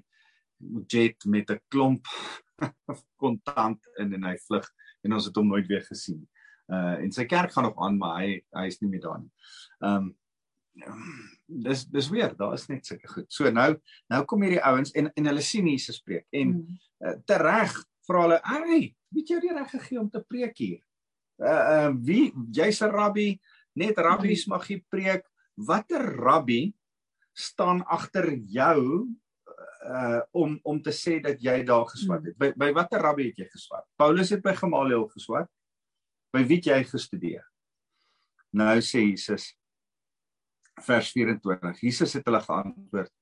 jet 0.90 1.26
met 1.26 1.50
'n 1.50 1.61
klomp 1.71 2.07
kontant 3.23 3.80
in 3.99 4.14
en 4.14 4.25
hy 4.30 4.37
vlug 4.47 4.66
en 5.04 5.12
ons 5.18 5.26
het 5.26 5.37
hom 5.37 5.49
nooit 5.49 5.68
weer 5.68 5.85
gesien. 5.85 6.23
Uh 6.73 6.97
en 7.02 7.12
sy 7.12 7.26
kerk 7.28 7.52
gaan 7.52 7.68
nog 7.68 7.78
aan 7.83 7.99
maar 7.99 8.23
hy 8.23 8.40
hy 8.57 8.66
is 8.66 8.80
nie 8.80 8.90
meer 8.90 9.04
daar 9.04 9.21
nie. 9.21 9.33
Um 9.85 10.16
dis 11.47 11.85
dis 11.90 12.11
weer 12.11 12.35
daar 12.38 12.54
is 12.54 12.68
net 12.68 12.87
sulke 12.87 13.09
goed. 13.09 13.28
So 13.28 13.50
nou 13.50 13.75
nou 14.09 14.25
kom 14.25 14.42
hierdie 14.42 14.64
ouens 14.64 14.92
en 14.95 15.12
en 15.12 15.30
hulle 15.33 15.45
sien 15.45 15.66
Jesus 15.68 16.00
preek 16.00 16.26
en 16.33 16.54
mm. 16.54 16.78
uh, 17.04 17.16
tereg 17.26 17.75
vra 18.09 18.23
hulle, 18.25 18.40
"Ag, 18.42 18.92
weet 19.12 19.28
jy 19.28 19.40
die 19.40 19.52
reg 19.52 19.71
gegee 19.71 20.00
om 20.00 20.11
te 20.11 20.25
preek 20.25 20.57
hier?" 20.57 20.88
Uh 21.38 21.95
wie 22.02 22.33
jy's 22.50 22.83
'n 22.83 22.90
rabbi, 22.90 23.38
net 23.75 23.99
rabbies 23.99 24.47
mag 24.47 24.66
jy 24.66 24.83
preek. 24.90 25.25
Watter 25.57 26.02
rabbi 26.18 26.75
staan 27.35 27.83
agter 27.87 28.35
jou 28.35 29.07
uh 29.87 30.21
om 30.33 30.59
om 30.62 30.83
te 30.83 30.90
sê 30.90 31.21
dat 31.23 31.38
jy 31.40 31.62
daar 31.64 31.87
geswat 31.87 32.25
het? 32.26 32.38
By 32.38 32.52
by 32.57 32.73
watter 32.73 33.00
rabbi 33.00 33.30
het 33.30 33.38
jy 33.38 33.49
geswat? 33.52 33.87
Paulus 33.97 34.30
het 34.30 34.42
by 34.42 34.54
Gamaliel 34.54 35.07
geswat. 35.09 35.49
By 36.35 36.42
wie 36.42 36.59
het 36.59 36.66
jy 36.66 36.83
gestudeer? 36.85 37.47
Nou 38.52 38.80
sê 38.80 39.04
Jesus 39.07 39.54
vers 40.83 41.11
24. 41.12 41.80
Jesus 41.83 42.12
het 42.14 42.26
hulle 42.26 42.40
geantwoord: 42.40 43.12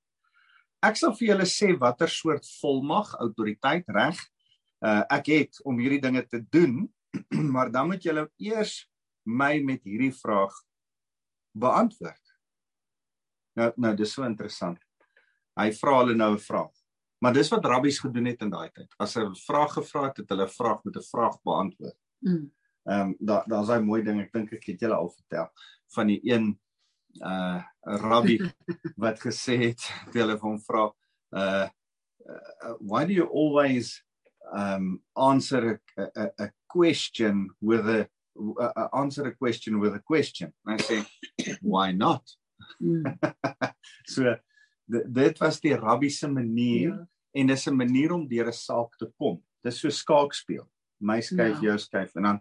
Ek 0.85 0.97
sal 0.97 1.13
vir 1.17 1.33
julle 1.33 1.47
sê 1.49 1.71
watter 1.77 2.09
soort 2.09 2.45
volmag, 2.61 3.13
autoriteit, 3.21 3.85
reg 3.89 4.17
uh 4.85 5.01
ek 5.09 5.29
het 5.33 5.57
om 5.65 5.79
hierdie 5.81 6.01
dinge 6.01 6.21
te 6.29 6.37
doen 6.53 6.85
maar 7.53 7.71
dan 7.71 7.87
moet 7.87 8.03
julle 8.03 8.27
eers 8.37 8.89
my 9.27 9.59
met 9.63 9.83
hierdie 9.83 10.13
vraag 10.15 10.53
beantwoord. 11.57 12.23
Nou 13.57 13.71
nou 13.75 13.93
dis 13.97 14.13
so 14.13 14.25
interessant. 14.27 14.79
Hy 15.57 15.71
vra 15.73 15.97
hulle 16.01 16.15
nou 16.15 16.33
'n 16.35 16.43
vraag. 16.43 16.73
Maar 17.19 17.33
dis 17.33 17.49
wat 17.49 17.65
rabbies 17.65 17.99
gedoen 17.99 18.25
het 18.29 18.41
in 18.41 18.49
daai 18.53 18.69
tyd. 18.69 18.93
As 18.99 19.15
hulle 19.17 19.29
'n 19.29 19.35
vraag 19.45 19.73
gevra 19.73 20.07
het, 20.07 20.17
het 20.17 20.29
hulle 20.29 20.45
'n 20.45 20.57
vraag 20.59 20.83
met 20.83 20.95
'n 20.95 21.09
vraag 21.11 21.41
beantwoord. 21.41 21.99
Mm. 22.19 22.51
Ehm 22.87 23.01
um, 23.01 23.15
daar 23.19 23.43
daar's 23.47 23.67
daai 23.67 23.83
mooi 23.83 24.03
ding, 24.03 24.21
ek 24.21 24.31
dink 24.31 24.53
ek 24.53 24.65
het 24.65 24.79
julle 24.79 24.95
al 24.95 25.09
vertel 25.09 25.49
van 25.95 26.07
die 26.07 26.21
een 26.23 26.59
uh 27.21 27.63
rabbi 27.81 28.37
wat 29.03 29.19
gesê 29.19 29.57
het, 29.57 29.81
toe 30.11 30.21
hulle 30.21 30.37
hom 30.37 30.59
vra, 30.59 30.93
uh, 31.31 31.67
uh 32.29 32.75
why 32.79 33.05
do 33.05 33.13
you 33.13 33.27
always 33.27 34.03
um 34.53 35.03
answer 35.13 35.81
a, 35.97 36.07
a, 36.15 36.29
a 36.39 36.51
question 36.67 37.49
with 37.61 37.87
a 37.87 38.07
uh, 38.59 38.87
answer 38.93 39.27
a 39.27 39.35
question 39.35 39.79
with 39.79 39.95
a 39.95 39.99
question. 39.99 40.53
And 40.65 40.79
I 40.79 40.83
say, 40.83 41.03
why 41.61 41.91
not? 41.91 42.23
Mm. 42.81 43.17
so 44.05 44.35
dit 44.87 45.39
was 45.39 45.59
die 45.59 45.75
rabbi 45.75 46.09
se 46.09 46.27
manier 46.27 46.89
ja. 46.89 47.05
en 47.35 47.47
dis 47.47 47.67
'n 47.67 47.75
manier 47.75 48.13
om 48.13 48.27
deur 48.27 48.47
'n 48.47 48.53
saak 48.53 48.97
te 48.97 49.07
kom. 49.17 49.41
Dis 49.63 49.79
so 49.81 49.89
skaakspel. 49.89 50.65
My 50.99 51.19
skuif, 51.21 51.61
ja. 51.61 51.69
jou 51.69 51.77
skuif 51.77 52.15
en 52.15 52.23
dan 52.23 52.39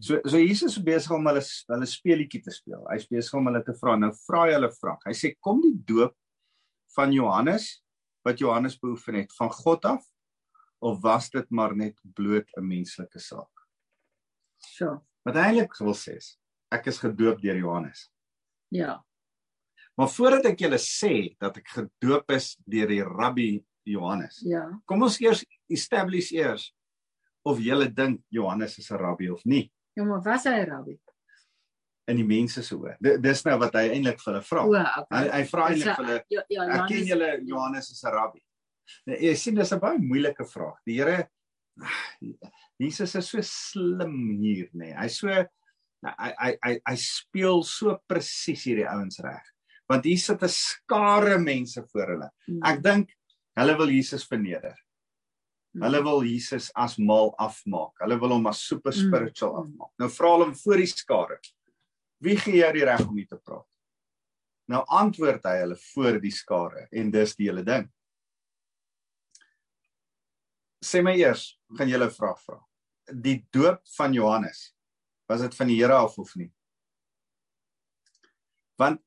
so 0.00 0.20
so 0.24 0.38
Jesus 0.38 0.76
is 0.76 0.82
besig 0.82 1.12
om 1.12 1.26
hulle 1.26 1.42
hulle 1.68 1.86
speelietjie 1.86 2.42
te 2.42 2.50
speel. 2.50 2.84
Hy's 2.92 3.08
besig 3.08 3.34
om 3.34 3.46
hulle 3.46 3.62
te 3.64 3.74
vra. 3.74 3.96
Nou 3.96 4.12
vra 4.26 4.46
hy 4.46 4.54
hulle 4.54 4.70
vra. 4.80 4.96
Hy 5.06 5.12
sê 5.12 5.34
kom 5.40 5.60
die 5.60 5.76
doop 5.76 6.14
van 6.96 7.12
Johannes 7.12 7.82
wat 8.24 8.38
Johannes 8.38 8.78
beoefen 8.80 9.14
het 9.14 9.32
van 9.36 9.50
God 9.50 9.84
af 9.84 10.04
of 10.84 11.00
was 11.02 11.30
dit 11.30 11.50
maar 11.50 11.74
net 11.76 11.96
bloot 12.14 12.48
'n 12.56 12.66
menslike 12.66 13.20
saak? 13.20 13.66
So. 14.58 15.00
Wat 15.24 15.36
eintlik 15.36 15.76
wil 15.80 15.94
sê 15.94 16.16
is 16.16 16.36
ek 16.74 16.86
is 16.86 16.98
gedoop 16.98 17.40
deur 17.42 17.56
Johannes. 17.56 18.10
Ja. 18.68 19.04
Maar 19.94 20.10
voordat 20.10 20.44
ek 20.50 20.64
julle 20.64 20.80
sê 20.82 21.36
dat 21.38 21.56
ek 21.60 21.68
gedoop 21.68 22.30
is 22.34 22.56
deur 22.66 22.90
die 22.90 23.02
rabbi 23.02 23.64
Johannes. 23.86 24.40
Ja. 24.44 24.66
Kom 24.88 25.04
ons 25.06 25.20
eers 25.22 25.44
establish 25.70 26.32
eers 26.34 26.72
of 27.46 27.60
julle 27.62 27.88
dink 27.92 28.22
Johannes 28.32 28.78
is 28.78 28.90
'n 28.90 28.98
rabbi 28.98 29.30
of 29.30 29.44
nie. 29.44 29.70
Ja, 29.94 30.04
maar 30.04 30.22
was 30.22 30.44
hy 30.44 30.60
'n 30.60 30.70
rabbi? 30.70 30.98
In 32.06 32.16
die 32.16 32.26
mense 32.26 32.62
se 32.62 32.74
oë. 32.74 32.96
Dis 33.20 33.44
nou 33.44 33.58
wat 33.58 33.74
hy 33.74 33.88
eintlik 33.88 34.20
vir 34.20 34.32
hulle 34.32 34.42
vra. 34.42 34.64
Okay. 34.66 35.04
Hy 35.10 35.28
hy 35.30 35.44
vra 35.44 35.68
eintlik 35.68 35.96
vir 35.96 36.04
hulle. 36.04 36.24
Ja, 36.28 36.42
ja, 36.48 36.64
Johannes, 36.64 36.88
ken 36.90 37.06
julle 37.06 37.30
Johannes 37.44 37.90
as 37.90 38.04
'n 38.04 38.12
rabbi? 38.12 38.43
Nou, 39.06 39.16
jy 39.16 39.34
sien 39.36 39.54
dis 39.54 39.72
'n 39.72 39.80
baie 39.80 39.98
moeilike 39.98 40.44
vraag. 40.44 40.78
Die 40.86 40.98
Here 41.00 41.28
Jesus 42.78 43.14
is 43.14 43.28
so 43.30 43.42
slim 43.42 44.38
hier 44.40 44.70
nê. 44.74 44.90
Nee. 44.90 44.94
Hy 44.98 45.08
so 45.12 45.30
hy 45.30 46.30
hy 46.38 46.52
hy 46.62 46.72
hy 46.84 46.94
speel 47.00 47.62
so 47.66 47.96
presies 48.10 48.64
hierdie 48.68 48.88
ouens 48.90 49.20
reg. 49.24 49.44
Want 49.90 50.06
hier 50.08 50.20
sit 50.20 50.42
'n 50.42 50.52
skare 50.52 51.38
mense 51.38 51.82
voor 51.92 52.14
hulle. 52.14 52.30
Hmm. 52.46 52.62
Ek 52.64 52.82
dink 52.82 53.12
hulle 53.58 53.76
wil 53.78 53.90
Jesus 53.90 54.26
verneder. 54.26 54.76
Hmm. 55.74 55.82
Hulle 55.86 56.02
wil 56.04 56.24
Jesus 56.24 56.70
as 56.74 56.98
mal 56.98 57.34
afmaak. 57.38 57.94
Hulle 58.00 58.18
wil 58.20 58.36
hom 58.38 58.46
as 58.46 58.62
super 58.62 58.92
hmm. 58.92 59.08
spiritual 59.08 59.62
afmaak. 59.64 59.92
Nou 59.98 60.08
vra 60.08 60.32
hulle 60.34 60.48
hom 60.50 60.56
voor 60.64 60.82
die 60.82 60.90
skare. 60.90 61.38
Wie 62.20 62.36
gee 62.36 62.62
jou 62.62 62.72
die 62.72 62.84
reg 62.86 63.06
om 63.06 63.16
hier 63.16 63.28
te 63.28 63.38
praat? 63.38 63.66
Nou 64.70 64.80
antwoord 64.88 65.44
hy 65.44 65.58
hulle 65.60 65.76
voor 65.92 66.20
die 66.22 66.32
skare 66.32 66.88
en 66.92 67.10
dis 67.12 67.34
die 67.36 67.50
hele 67.50 67.64
ding 67.66 67.90
sê 70.84 71.02
my 71.04 71.14
eers, 71.16 71.54
gaan 71.78 71.88
julle 71.88 72.06
'n 72.06 72.16
vraag 72.18 72.40
vra. 72.44 72.60
Die 73.10 73.46
doop 73.52 73.80
van 73.96 74.12
Johannes, 74.12 74.74
was 75.28 75.40
dit 75.40 75.54
van 75.54 75.68
die 75.68 75.80
Here 75.80 75.94
af 75.94 76.18
of 76.18 76.36
nie? 76.36 76.52
Want 78.78 79.00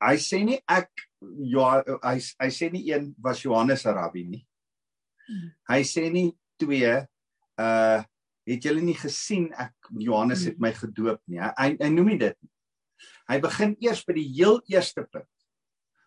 hy 0.00 0.16
sê 0.16 0.44
nie 0.44 0.60
ek 0.68 0.90
ja 1.52 1.82
hy 2.02 2.16
hy 2.40 2.50
sê 2.50 2.70
nie 2.72 2.92
een 2.92 3.14
was 3.18 3.42
Johannes 3.42 3.86
'n 3.86 3.94
rabbi 3.94 4.24
nie. 4.24 4.46
Hy 5.68 5.82
sê 5.82 6.10
nie 6.10 6.32
twee 6.58 7.06
uh 7.58 8.02
het 8.50 8.64
julle 8.64 8.80
nie 8.82 8.96
gesien 8.96 9.52
ek 9.52 9.74
Johannes 10.00 10.44
het 10.44 10.58
my 10.58 10.72
gedoop 10.72 11.20
nie. 11.28 11.38
Hy 11.38 11.76
hy 11.78 11.90
noem 11.90 12.18
dit. 12.18 12.36
Hy 13.28 13.38
begin 13.38 13.76
eers 13.80 14.02
by 14.04 14.16
die 14.16 14.26
heel 14.26 14.60
eerste 14.66 15.04
punt. 15.04 15.28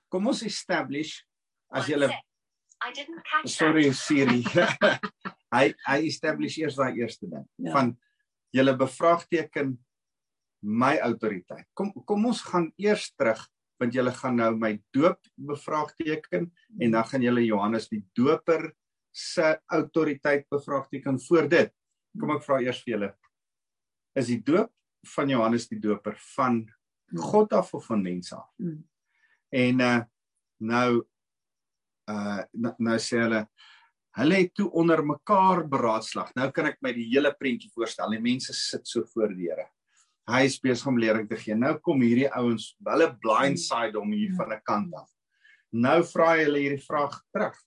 Kom 0.10 0.27
ons 0.27 0.44
establish 0.44 1.24
as 1.72 1.88
julle 1.88 2.12
I 2.84 2.92
didn't 2.92 3.24
catch 3.24 3.50
Sorry 3.50 3.88
that. 3.88 3.96
Siri. 3.96 4.44
hy 5.53 5.72
hy 5.88 6.00
establish 6.10 6.60
eers 6.62 6.77
daai 6.79 7.00
eerste 7.01 7.29
ding 7.29 7.45
ja. 7.62 7.74
van 7.75 7.93
julle 8.53 8.75
bevraagteken 8.77 9.75
my 10.63 10.95
autoriteit. 11.03 11.67
Kom 11.75 11.91
kom 12.07 12.29
ons 12.31 12.41
gaan 12.48 12.72
eers 12.81 13.12
terug 13.17 13.41
want 13.81 13.95
julle 13.95 14.13
gaan 14.15 14.38
nou 14.39 14.51
my 14.55 14.77
doop 14.95 15.19
bevraagteken 15.36 16.48
en 16.79 16.93
dan 16.93 17.07
gaan 17.10 17.25
julle 17.25 17.43
Johannes 17.43 17.89
die 17.91 18.03
doper 18.15 18.69
se 19.13 19.57
autoriteit 19.74 20.48
bevraagteken 20.50 21.19
voor 21.27 21.50
dit. 21.50 21.74
Kom 22.19 22.31
ek 22.38 22.45
vra 22.45 22.62
eers 22.63 22.79
vir 22.86 22.93
julle. 22.93 23.10
Is 24.17 24.29
die 24.31 24.39
doop 24.45 24.72
van 25.15 25.33
Johannes 25.33 25.67
die 25.69 25.81
doper 25.83 26.15
van 26.36 26.63
God 27.33 27.53
af 27.57 27.74
of 27.75 27.89
van 27.89 28.05
mense 28.05 28.36
af? 28.38 28.50
Mm. 28.62 28.81
En 29.53 29.86
uh 29.89 30.00
nou 30.63 31.03
uh 32.10 32.41
nou, 32.53 32.72
nou 32.79 32.98
sê 33.01 33.19
hulle 33.19 33.41
hulle 34.17 34.39
het 34.43 34.53
toe 34.53 34.70
onder 34.77 35.01
mekaar 35.05 35.63
beraadslag. 35.70 36.32
Nou 36.38 36.50
kan 36.53 36.70
ek 36.70 36.77
my 36.86 36.91
die 36.93 37.08
hele 37.10 37.34
prentjie 37.38 37.72
voorstel. 37.74 38.13
Die 38.13 38.22
mense 38.22 38.53
sit 38.53 38.88
so 38.88 39.03
voor 39.13 39.34
die 39.34 39.50
Here. 39.50 39.67
Hy 40.29 40.46
is 40.48 40.60
besig 40.62 40.88
om 40.88 41.00
lering 41.01 41.27
te 41.27 41.36
gee. 41.39 41.55
Nou 41.58 41.74
kom 41.84 42.01
hierdie 42.05 42.29
ouens, 42.32 42.70
hulle 42.88 43.10
blindside 43.20 44.00
hom 44.00 44.13
hier 44.15 44.32
van 44.38 44.53
'n 44.53 44.62
kant 44.63 44.93
af. 44.96 45.10
Nou 45.74 46.03
vra 46.03 46.36
hy 46.36 46.43
hulle 46.46 46.60
hierdie 46.60 46.86
vraag 46.86 47.17
terug. 47.34 47.58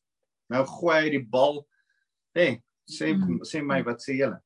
Nou 0.49 0.65
gooi 0.65 1.00
hy 1.03 1.11
die 1.11 1.26
bal. 1.26 1.67
Hé, 2.35 2.41
hey, 2.41 2.62
sê 2.88 3.12
sê 3.45 3.62
my 3.62 3.83
wat 3.83 4.00
sê 4.00 4.17
julle? 4.17 4.38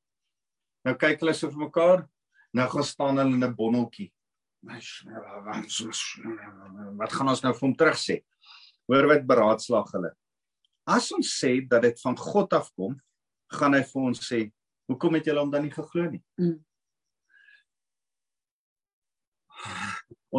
Nou 0.84 0.94
kyk 0.96 1.20
hulle 1.20 1.34
so 1.34 1.50
vir 1.50 1.66
mekaar. 1.66 2.08
Nou 2.54 2.66
gaan 2.68 2.84
staan 2.84 3.18
hulle 3.18 3.34
in 3.34 3.44
'n 3.44 3.54
bonneltjie. 3.54 4.10
Wat 6.98 7.12
gaan 7.12 7.28
ons 7.28 7.42
nou 7.42 7.52
vir 7.52 7.66
hom 7.68 7.76
terug 7.76 7.96
sê? 7.96 8.24
Hoor 8.88 9.06
wat 9.06 9.26
beraadslag 9.26 9.92
hulle. 9.92 10.10
As 10.88 11.10
ons 11.12 11.34
sê 11.40 11.60
dat 11.68 11.84
dit 11.84 12.00
van 12.02 12.16
God 12.18 12.56
afkom, 12.56 12.96
gaan 13.52 13.76
hy 13.76 13.82
vir 13.86 14.08
ons 14.10 14.20
sê, 14.24 14.40
hoekom 14.90 15.18
het 15.18 15.28
julle 15.28 15.42
hom 15.42 15.52
dan 15.52 15.64
nie 15.66 15.74
geglo 15.74 16.06
nie? 16.10 16.22
Mm. 16.40 16.58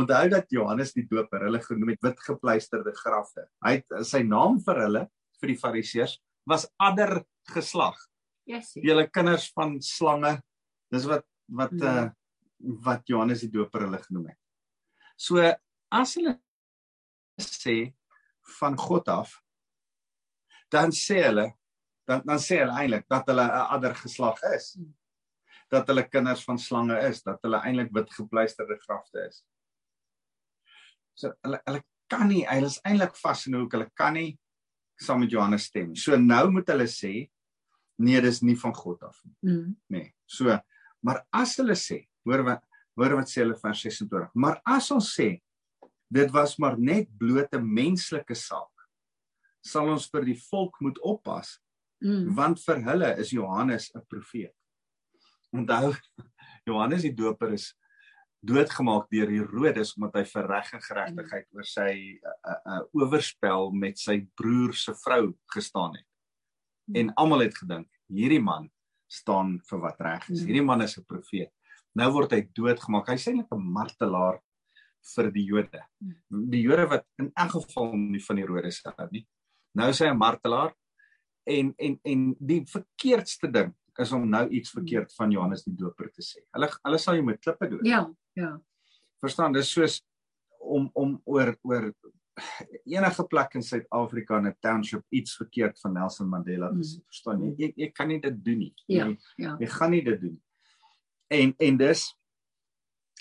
Onthou 0.02 0.30
dat 0.32 0.54
Johannes 0.54 0.94
die 0.96 1.06
Doper 1.08 1.46
hulle 1.46 1.60
genoem 1.64 1.94
het 1.94 2.06
wit 2.08 2.22
gepleisterde 2.26 2.94
grafte. 2.96 3.46
Hy 3.66 3.78
het 3.80 3.98
sy 4.08 4.24
naam 4.24 4.58
vir 4.64 4.80
hulle 4.86 5.04
vir 5.42 5.52
die 5.52 5.60
Fariseërs 5.60 6.16
was 6.50 6.66
adder 6.82 7.22
geslag. 7.52 7.98
Yes. 8.50 8.72
Julle 8.80 9.06
kinders 9.12 9.50
van 9.56 9.78
slange. 9.84 10.38
Dis 10.92 11.06
wat 11.10 11.28
wat 11.52 11.76
mm. 11.76 11.86
uh 11.88 12.10
wat 12.86 13.08
Johannes 13.10 13.42
die 13.42 13.50
Doper 13.50 13.88
hulle 13.88 13.98
genoem 14.04 14.28
het. 14.30 14.38
So 15.18 15.42
as 15.42 16.12
hulle 16.14 16.36
sê 17.42 17.94
van 18.60 18.78
God 18.78 19.10
af, 19.10 19.32
dan 20.72 20.94
sê 20.96 21.22
hulle 21.28 21.52
dan 22.08 22.24
dan 22.26 22.42
sê 22.42 22.62
hulle 22.62 22.76
eintlik 22.82 23.08
dat 23.10 23.28
hulle 23.30 23.46
'n 23.46 23.68
ander 23.76 23.96
geslag 23.96 24.42
is. 24.56 24.78
Dat 25.72 25.88
hulle 25.88 26.04
kinders 26.04 26.44
van 26.44 26.58
slange 26.60 26.98
is, 27.10 27.24
dat 27.24 27.40
hulle 27.42 27.62
eintlik 27.64 27.92
wit 27.94 28.14
gepleisterde 28.14 28.78
grafte 28.80 29.28
is. 29.28 29.44
So 31.16 31.34
hulle 31.44 31.62
hulle 31.66 31.84
kan 32.10 32.28
nie, 32.28 32.46
hulle 32.48 32.66
is 32.66 32.82
eintlik 32.84 33.16
vas 33.16 33.46
in 33.48 33.54
hoe 33.54 33.68
hulle 33.72 33.90
kan 33.96 34.14
nie 34.14 34.40
saam 35.00 35.20
met 35.20 35.32
Johannes 35.32 35.64
stem. 35.64 35.96
So 35.96 36.18
nou 36.18 36.50
moet 36.52 36.68
hulle 36.68 36.88
sê 36.88 37.30
nee, 38.02 38.22
dis 38.22 38.42
nie 38.42 38.58
van 38.58 38.74
God 38.76 39.04
af 39.04 39.22
nie. 39.24 39.36
Mm. 39.46 39.76
Nee. 39.94 40.10
So, 40.26 40.58
maar 41.06 41.24
as 41.34 41.56
hulle 41.62 41.78
sê, 41.78 42.02
hoor 42.26 42.44
wat 42.48 42.66
hoor 43.00 43.16
wat 43.20 43.32
sê 43.32 43.44
hulle 43.44 43.56
vers 43.56 43.82
26. 43.86 44.34
Maar 44.36 44.60
as 44.68 44.90
ons 44.94 45.08
sê 45.16 45.30
dit 46.12 46.34
was 46.36 46.58
maar 46.60 46.76
net 46.78 47.08
blote 47.18 47.62
menslike 47.62 48.36
saak, 48.36 48.71
sal 49.62 49.90
ons 49.90 50.10
vir 50.10 50.26
die 50.26 50.40
volk 50.50 50.82
moet 50.82 51.00
oppas 51.02 51.60
Mm. 52.02 52.34
want 52.34 52.58
vir 52.66 52.80
hulle 52.82 53.10
is 53.22 53.30
Johannes 53.30 53.92
'n 53.94 54.02
profeet. 54.10 54.54
Onthou 55.54 55.94
Johannes 56.68 57.04
die 57.06 57.14
Doper 57.14 57.54
is 57.54 57.76
doodgemaak 58.42 59.06
deur 59.12 59.30
Herodes 59.30 59.94
omdat 59.96 60.16
hy 60.18 60.24
vir 60.32 60.48
reg 60.50 60.72
en 60.74 60.82
geregtigheid 60.82 61.48
oor 61.54 61.68
sy 61.70 61.92
uh, 62.18 62.56
uh, 62.66 62.80
oorspel 62.98 63.70
met 63.72 64.02
sy 64.02 64.28
broer 64.34 64.74
se 64.74 64.96
vrou 65.04 65.36
gestaan 65.54 65.94
het. 66.00 66.08
En 66.98 67.14
almal 67.22 67.46
het 67.46 67.60
gedink 67.62 67.88
hierdie 68.10 68.42
man 68.42 68.72
staan 69.08 69.60
vir 69.70 69.80
wat 69.84 70.02
reg 70.02 70.26
is. 70.30 70.42
Mm. 70.42 70.48
Hierdie 70.48 70.66
man 70.66 70.82
is 70.82 70.98
'n 70.98 71.06
profeet. 71.06 71.52
Nou 71.94 72.10
word 72.18 72.32
hy 72.32 72.42
doodgemaak. 72.56 73.14
Hy's 73.14 73.28
eintlik 73.28 73.52
'n 73.54 73.62
martelaar 73.62 74.42
vir 75.16 75.32
die 75.32 75.46
Jode. 75.46 75.86
Die 76.50 76.64
Jode 76.66 76.88
wat 76.90 77.06
in 77.20 77.32
elk 77.36 77.52
geval 77.62 77.94
nie 77.94 78.24
van 78.26 78.38
Herodes 78.38 78.82
hou 78.86 79.08
nie. 79.12 79.28
Nou 79.78 79.90
is 79.90 80.00
hy 80.00 80.08
'n 80.12 80.18
martelaar 80.18 80.74
en 81.48 81.74
en 81.78 82.00
en 82.04 82.36
die 82.40 82.64
verkeerdste 82.66 83.52
ding 83.52 83.74
is 84.00 84.12
om 84.12 84.30
nou 84.30 84.48
iets 84.50 84.72
verkeerd 84.72 85.14
van 85.16 85.32
Johannes 85.32 85.64
die 85.64 85.76
Doper 85.76 86.12
te 86.12 86.22
sê. 86.22 86.44
Hulle 86.56 86.70
hulle 86.84 86.98
sal 86.98 87.16
jou 87.16 87.26
met 87.26 87.40
klippe 87.42 87.68
dood. 87.70 87.86
Ja, 87.86 88.06
ja. 88.34 88.62
Verstaan, 89.22 89.54
dis 89.54 89.72
soos 89.72 90.02
om 90.60 90.90
om 90.94 91.22
oor 91.26 91.56
oor 91.62 91.94
enige 92.86 93.24
plek 93.28 93.56
in 93.56 93.64
Suid-Afrika 93.64 94.38
in 94.38 94.48
'n 94.48 94.56
township 94.60 95.04
iets 95.10 95.36
verkeerd 95.36 95.80
van 95.80 95.94
Nelson 95.94 96.30
Mandela 96.30 96.70
te 96.70 96.84
sê. 96.84 97.02
Verstaan 97.06 97.42
jy? 97.42 97.54
Jy, 97.58 97.74
jy 97.76 97.92
kan 97.92 98.08
nie 98.08 98.20
dit 98.20 98.46
doen 98.46 98.58
nie. 98.58 98.74
Ja, 98.88 99.06
Jy, 99.08 99.18
ja. 99.36 99.58
jy 99.60 99.68
gaan 99.68 99.92
nie 99.92 100.04
dit 100.04 100.22
doen 100.22 100.32
nie. 100.32 100.44
En 101.28 101.54
en 101.60 101.78
dis 101.78 102.18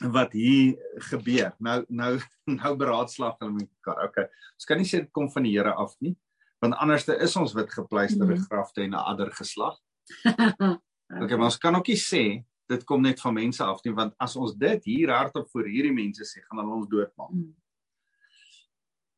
wat 0.01 0.33
hier 0.33 0.79
gebeur. 1.11 1.53
Nou 1.59 1.85
nou 1.89 2.19
nou 2.61 2.77
beraadslag 2.77 3.37
hulle 3.39 3.53
mekaar. 3.53 4.05
Okay. 4.09 4.29
Ons 4.55 4.65
kan 4.65 4.79
nie 4.79 4.87
sê 4.89 5.03
dit 5.05 5.13
kom 5.13 5.31
van 5.31 5.43
die 5.43 5.57
Here 5.59 5.75
af 5.75 5.97
nie, 6.01 6.17
want 6.61 6.77
anderste 6.77 7.17
is 7.25 7.37
ons 7.37 7.55
wit 7.57 7.73
gepleisterde 7.73 8.35
Mhm. 8.35 8.45
grafte 8.49 8.83
en 8.83 8.91
'n 8.91 8.95
ander 8.95 9.31
geslag. 9.33 9.79
Okay, 11.11 11.37
maar 11.37 11.51
ons 11.51 11.59
kan 11.59 11.75
ook 11.75 11.89
nie 11.89 11.97
sê 11.97 12.45
dit 12.69 12.85
kom 12.85 13.03
net 13.03 13.21
van 13.21 13.35
mense 13.35 13.65
af 13.65 13.81
nie, 13.85 13.93
want 13.95 14.15
as 14.21 14.37
ons 14.37 14.55
dit 14.55 14.85
hier 14.85 15.11
hardop 15.11 15.49
voor 15.51 15.67
hierdie 15.67 15.93
mense 15.93 16.23
sê, 16.23 16.39
gaan 16.47 16.59
hulle 16.59 16.77
ons 16.77 16.87
doodmaak. 16.89 17.33
Mm. 17.35 17.55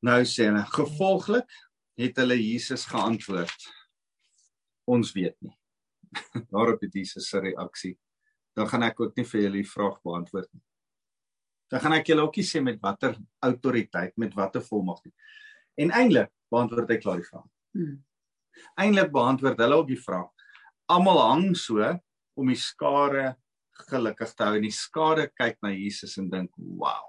Nou 0.03 0.23
sê 0.25 0.47
hulle, 0.49 0.65
gevolglik 0.73 1.51
het 2.01 2.17
hulle 2.17 2.39
Jesus 2.41 2.87
geantwoord. 2.89 3.67
Ons 4.89 5.13
weet 5.13 5.37
nie. 5.45 5.53
Daarop 6.53 6.81
het 6.81 6.95
Jesus 6.95 7.29
se 7.29 7.41
reaksie. 7.45 7.99
Dan 8.57 8.69
gaan 8.69 8.83
ek 8.89 9.01
ook 9.01 9.17
nie 9.17 9.25
vir 9.29 9.41
julle 9.43 9.61
die 9.61 9.69
vraag 9.69 10.01
beantwoord 10.03 10.49
nie. 10.53 10.65
Dan 11.71 11.81
gaan 11.81 11.93
ek 11.93 12.09
julle 12.09 12.23
ook 12.23 12.37
nie 12.37 12.49
sê 12.49 12.61
met 12.65 12.81
watter 12.81 13.17
autoriteit, 13.45 14.17
met 14.17 14.35
watter 14.35 14.65
volmag 14.65 15.05
nie. 15.05 15.15
En 15.81 15.93
eintlik 15.97 16.31
beantwoord 16.53 16.91
hy 16.93 16.99
klaar 17.01 17.21
die 17.23 17.29
vraag. 17.29 17.47
Mm. 17.77 17.95
Eintlik 18.81 19.13
beantwoord 19.15 19.63
hulle 19.65 19.79
ook 19.81 19.89
die 19.89 20.01
vraag. 20.01 20.29
Almal 20.93 21.23
hang 21.23 21.47
so 21.57 21.81
om 22.39 22.51
die 22.51 22.59
skare 22.59 23.33
gelukkig 23.89 24.35
te 24.37 24.45
hou 24.47 24.59
en 24.59 24.67
die 24.67 24.75
skare 24.75 25.29
kyk 25.33 25.59
na 25.65 25.73
Jesus 25.73 26.19
en 26.21 26.29
dink, 26.31 26.51
"Wow." 26.57 27.09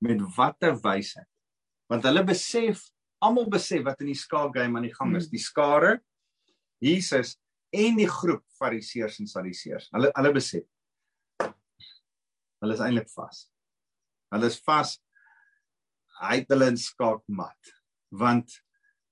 Met 0.00 0.20
watter 0.36 0.76
wysheid. 0.76 1.28
Want 1.88 2.04
hulle 2.04 2.24
besef, 2.24 2.90
almal 3.22 3.48
besef 3.48 3.84
wat 3.84 4.00
in 4.00 4.12
die 4.12 4.18
skaak 4.18 4.54
game 4.54 4.76
aan 4.76 4.82
die 4.82 4.94
gang 4.94 5.16
is. 5.16 5.26
Mm. 5.26 5.30
Die 5.30 5.38
skare, 5.38 6.00
Jesus 6.80 7.38
en 7.72 7.96
die 7.96 8.08
groep 8.08 8.44
Fariseërs 8.58 9.20
en 9.20 9.26
Sadduseërs. 9.26 9.88
Hulle 9.92 10.10
hulle 10.14 10.32
besef. 10.32 10.64
Hulle 12.60 12.74
is 12.74 12.80
eintlik 12.80 13.10
vas. 13.12 13.46
Hulle 14.34 14.46
is 14.46 14.60
vas. 14.66 14.96
Hy 16.20 16.36
het 16.40 16.52
hulle 16.52 16.70
in 16.72 16.78
skaakmat. 16.80 17.72
Want 18.16 18.52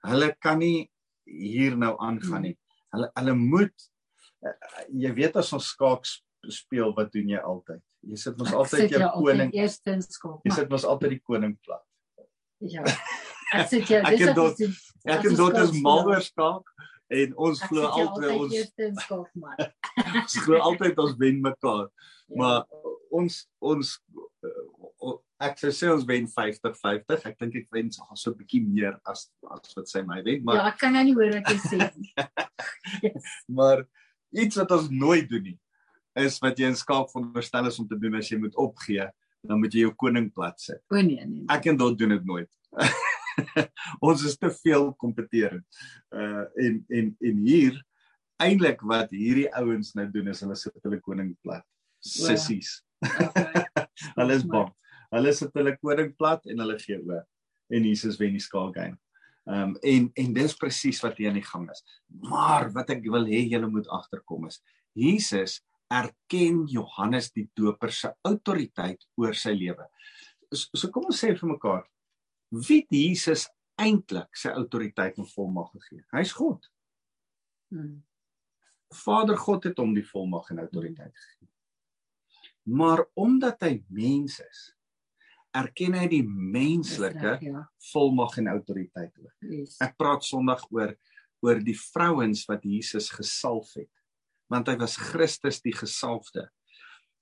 hulle 0.09 0.31
kan 0.41 0.61
nie 0.63 0.91
hier 1.25 1.77
nou 1.81 1.95
aangaan 2.03 2.49
nie. 2.51 2.55
Hulle 2.95 3.11
hulle 3.19 3.35
moet 3.39 3.89
uh, 4.45 4.55
jy 4.93 5.13
weet 5.17 5.37
as 5.41 5.53
ons 5.57 5.73
skaak 5.75 6.07
sp- 6.09 6.53
speel, 6.53 6.93
wat 6.97 7.13
doen 7.15 7.31
jy 7.33 7.41
altyd? 7.41 7.81
Jy 8.05 8.19
sit 8.21 8.37
mos 8.41 8.53
altyd 8.53 8.93
jou 8.93 9.07
koning, 9.17 9.53
eerstens 9.57 10.11
skop. 10.13 10.43
jy 10.45 10.53
sit 10.53 10.69
mos 10.73 10.85
altyd 10.85 11.15
die 11.17 11.23
koning 11.25 11.55
plat. 11.65 11.85
Ja. 12.61 12.85
Ek 13.55 13.69
sit 13.71 13.89
jy 13.89 14.01
Ek 14.03 14.19
dis 14.19 14.27
wat 14.29 14.37
Dot-. 14.37 14.61
Ek 15.05 15.25
en 15.25 15.37
dit 15.39 15.59
is 15.63 15.71
skaak 15.71 15.81
mal 15.85 16.11
oor 16.11 16.25
skaak 16.25 16.73
en 17.15 17.35
ons 17.47 17.63
Ek 17.63 17.71
glo 17.71 17.89
altyd 17.89 18.31
ons 18.35 18.55
eerstens 18.59 19.03
skop 19.07 19.29
man. 19.41 19.57
ons 20.21 20.37
glo 20.45 20.61
altyd 20.69 21.01
ons 21.05 21.17
wen 21.21 21.41
mekaar. 21.45 21.87
Ja. 22.29 22.37
Maar 22.41 22.61
ons 23.15 23.41
ons 23.65 23.97
ek 25.45 25.59
sou 25.61 25.73
sê 25.75 25.91
ons 25.93 26.07
wen 26.09 26.27
50-50. 26.31 27.27
Ek 27.31 27.37
dink 27.41 27.59
ek 27.61 27.69
wen 27.75 27.91
so 27.95 28.07
so 28.15 28.33
'n 28.33 28.39
bietjie 28.39 28.63
meer 28.65 28.97
as 29.11 29.27
as 29.51 29.77
wat 29.77 29.91
sy 29.91 30.03
my 30.07 30.23
wen, 30.27 30.45
maar 30.45 30.61
ja, 30.61 30.69
ek 30.73 30.79
kan 30.81 30.95
nou 30.97 31.05
nie 31.05 31.17
hoor 31.19 31.37
wat 31.37 31.51
jy 31.51 31.59
sê 31.65 31.79
nie. 31.97 32.13
maar 33.59 33.85
iets 34.33 34.59
wat 34.61 34.73
ons 34.79 34.91
nooit 34.91 35.29
doen 35.31 35.53
nie 35.53 35.59
is 36.15 36.39
wat 36.43 36.59
jy 36.59 36.71
in 36.71 36.79
skaak 36.79 37.11
veronderstel 37.11 37.67
is 37.67 37.79
om 37.83 37.89
te 37.91 37.99
doen 37.99 38.15
as 38.21 38.29
jy 38.31 38.39
moet 38.39 38.55
opgee, 38.61 39.07
dan 39.43 39.59
moet 39.59 39.75
jy 39.75 39.83
jou 39.83 39.95
koning 39.99 40.29
plat 40.31 40.55
sit. 40.63 40.79
O 40.93 41.01
nee, 41.01 41.19
nee. 41.19 41.27
nee. 41.27 41.47
Ek 41.51 41.67
en 41.67 41.79
Dot 41.81 41.99
doen 41.99 42.15
dit 42.15 42.29
nooit. 42.29 42.51
ons 44.09 44.23
is 44.23 44.39
te 44.39 44.51
veel 44.63 44.93
kompeterend. 45.03 45.67
Uh 46.15 46.47
en 46.63 46.79
en 46.89 47.11
en 47.19 47.43
hier 47.49 47.83
eintlik 48.43 48.83
wat 48.87 49.11
hierdie 49.15 49.51
ouens 49.59 49.93
nou 49.99 50.07
doen 50.11 50.31
is 50.33 50.43
hulle 50.45 50.57
sit 50.59 50.87
hulle 50.87 51.03
koning 51.03 51.35
plat. 51.43 51.67
Sissies. 52.05 52.79
Okay. 53.05 53.65
Hulle 54.19 54.35
is 54.35 54.45
bang. 54.49 54.69
Hulle 55.15 55.33
sit 55.37 55.55
hulle 55.55 55.77
koning 55.79 56.13
plat 56.19 56.45
en 56.51 56.63
hulle 56.65 56.79
gee 56.83 56.99
oor. 57.01 57.25
En 57.73 57.87
Jesus 57.87 58.19
wen 58.21 58.35
die 58.37 58.43
skaal 58.43 58.73
game. 58.75 58.99
Ehm 59.45 59.75
um, 59.75 59.77
en 59.83 60.09
en 60.21 60.35
dis 60.35 60.57
presies 60.57 61.03
wat 61.05 61.19
hier 61.21 61.31
aan 61.31 61.41
die 61.41 61.47
gang 61.47 61.69
is. 61.71 61.85
Maar 62.09 62.71
wat 62.73 62.91
ek 62.95 63.05
wil 63.13 63.29
hê 63.29 63.45
julle 63.45 63.69
moet 63.71 63.89
agterkom 63.93 64.49
is 64.49 64.63
Jesus 64.95 65.61
erken 65.93 66.65
Johannes 66.71 67.31
die 67.35 67.49
Doper 67.55 67.93
se 67.93 68.11
autoriteit 68.25 69.05
oor 69.21 69.37
sy 69.37 69.53
lewe. 69.57 69.87
So, 70.51 70.71
so 70.73 70.91
kom 70.95 71.11
ons 71.11 71.21
sê 71.21 71.35
vir 71.37 71.51
mekaar, 71.51 71.85
wie 72.55 72.83
het 72.83 72.95
Jesus 72.95 73.47
eintlik 73.81 74.39
sy 74.39 74.53
autoriteit 74.55 75.19
en 75.19 75.29
volmag 75.29 75.73
gegee? 75.75 76.05
Hy's 76.15 76.33
God. 76.37 76.71
Hmm. 77.75 78.03
Vader 78.95 79.39
God 79.41 79.67
het 79.69 79.81
hom 79.83 79.95
die 79.97 80.07
volmag 80.07 80.51
en 80.55 80.63
autoriteit 80.63 81.13
gegee. 81.13 81.51
Maar 82.65 83.05
omdat 83.19 83.61
hy 83.67 83.75
mens 83.93 84.39
is, 84.41 84.63
erken 85.55 85.95
hy 85.95 86.07
die 86.11 86.23
menslike 86.27 87.39
Ja. 87.43 87.65
volmag 87.93 88.39
en 88.39 88.49
autoriteit 88.49 89.13
ook. 89.19 89.33
Yes. 89.41 89.77
Ek 89.81 89.97
praat 89.97 90.25
Sondag 90.25 90.65
oor 90.71 90.95
oor 91.45 91.59
die 91.61 91.77
vrouens 91.77 92.47
wat 92.49 92.63
Jesus 92.65 93.11
gesalf 93.13 93.75
het. 93.77 93.91
Want 94.49 94.69
hy 94.69 94.77
was 94.81 94.97
Christus 94.97 95.61
die 95.61 95.75
gesalfde. 95.77 96.49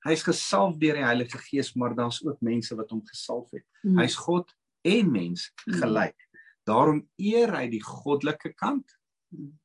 Hy's 0.07 0.23
gesalf 0.23 0.77
deur 0.79 0.95
die 0.95 1.05
Heilige 1.05 1.39
Gees, 1.39 1.73
maar 1.75 1.95
daar's 1.95 2.21
ook 2.25 2.41
mense 2.43 2.75
wat 2.79 2.91
hom 2.91 3.03
gesalf 3.07 3.51
het. 3.53 3.65
Hmm. 3.83 3.99
Hy's 3.99 4.15
God 4.17 4.53
en 4.85 5.11
mens 5.13 5.51
Mm. 5.67 5.73
gelyk. 5.81 6.17
Daarom 6.67 7.09
eer 7.19 7.51
hy 7.57 7.69
die 7.69 7.83
goddelike 7.83 8.53
kant 8.55 8.87
Hmm. 9.33 9.59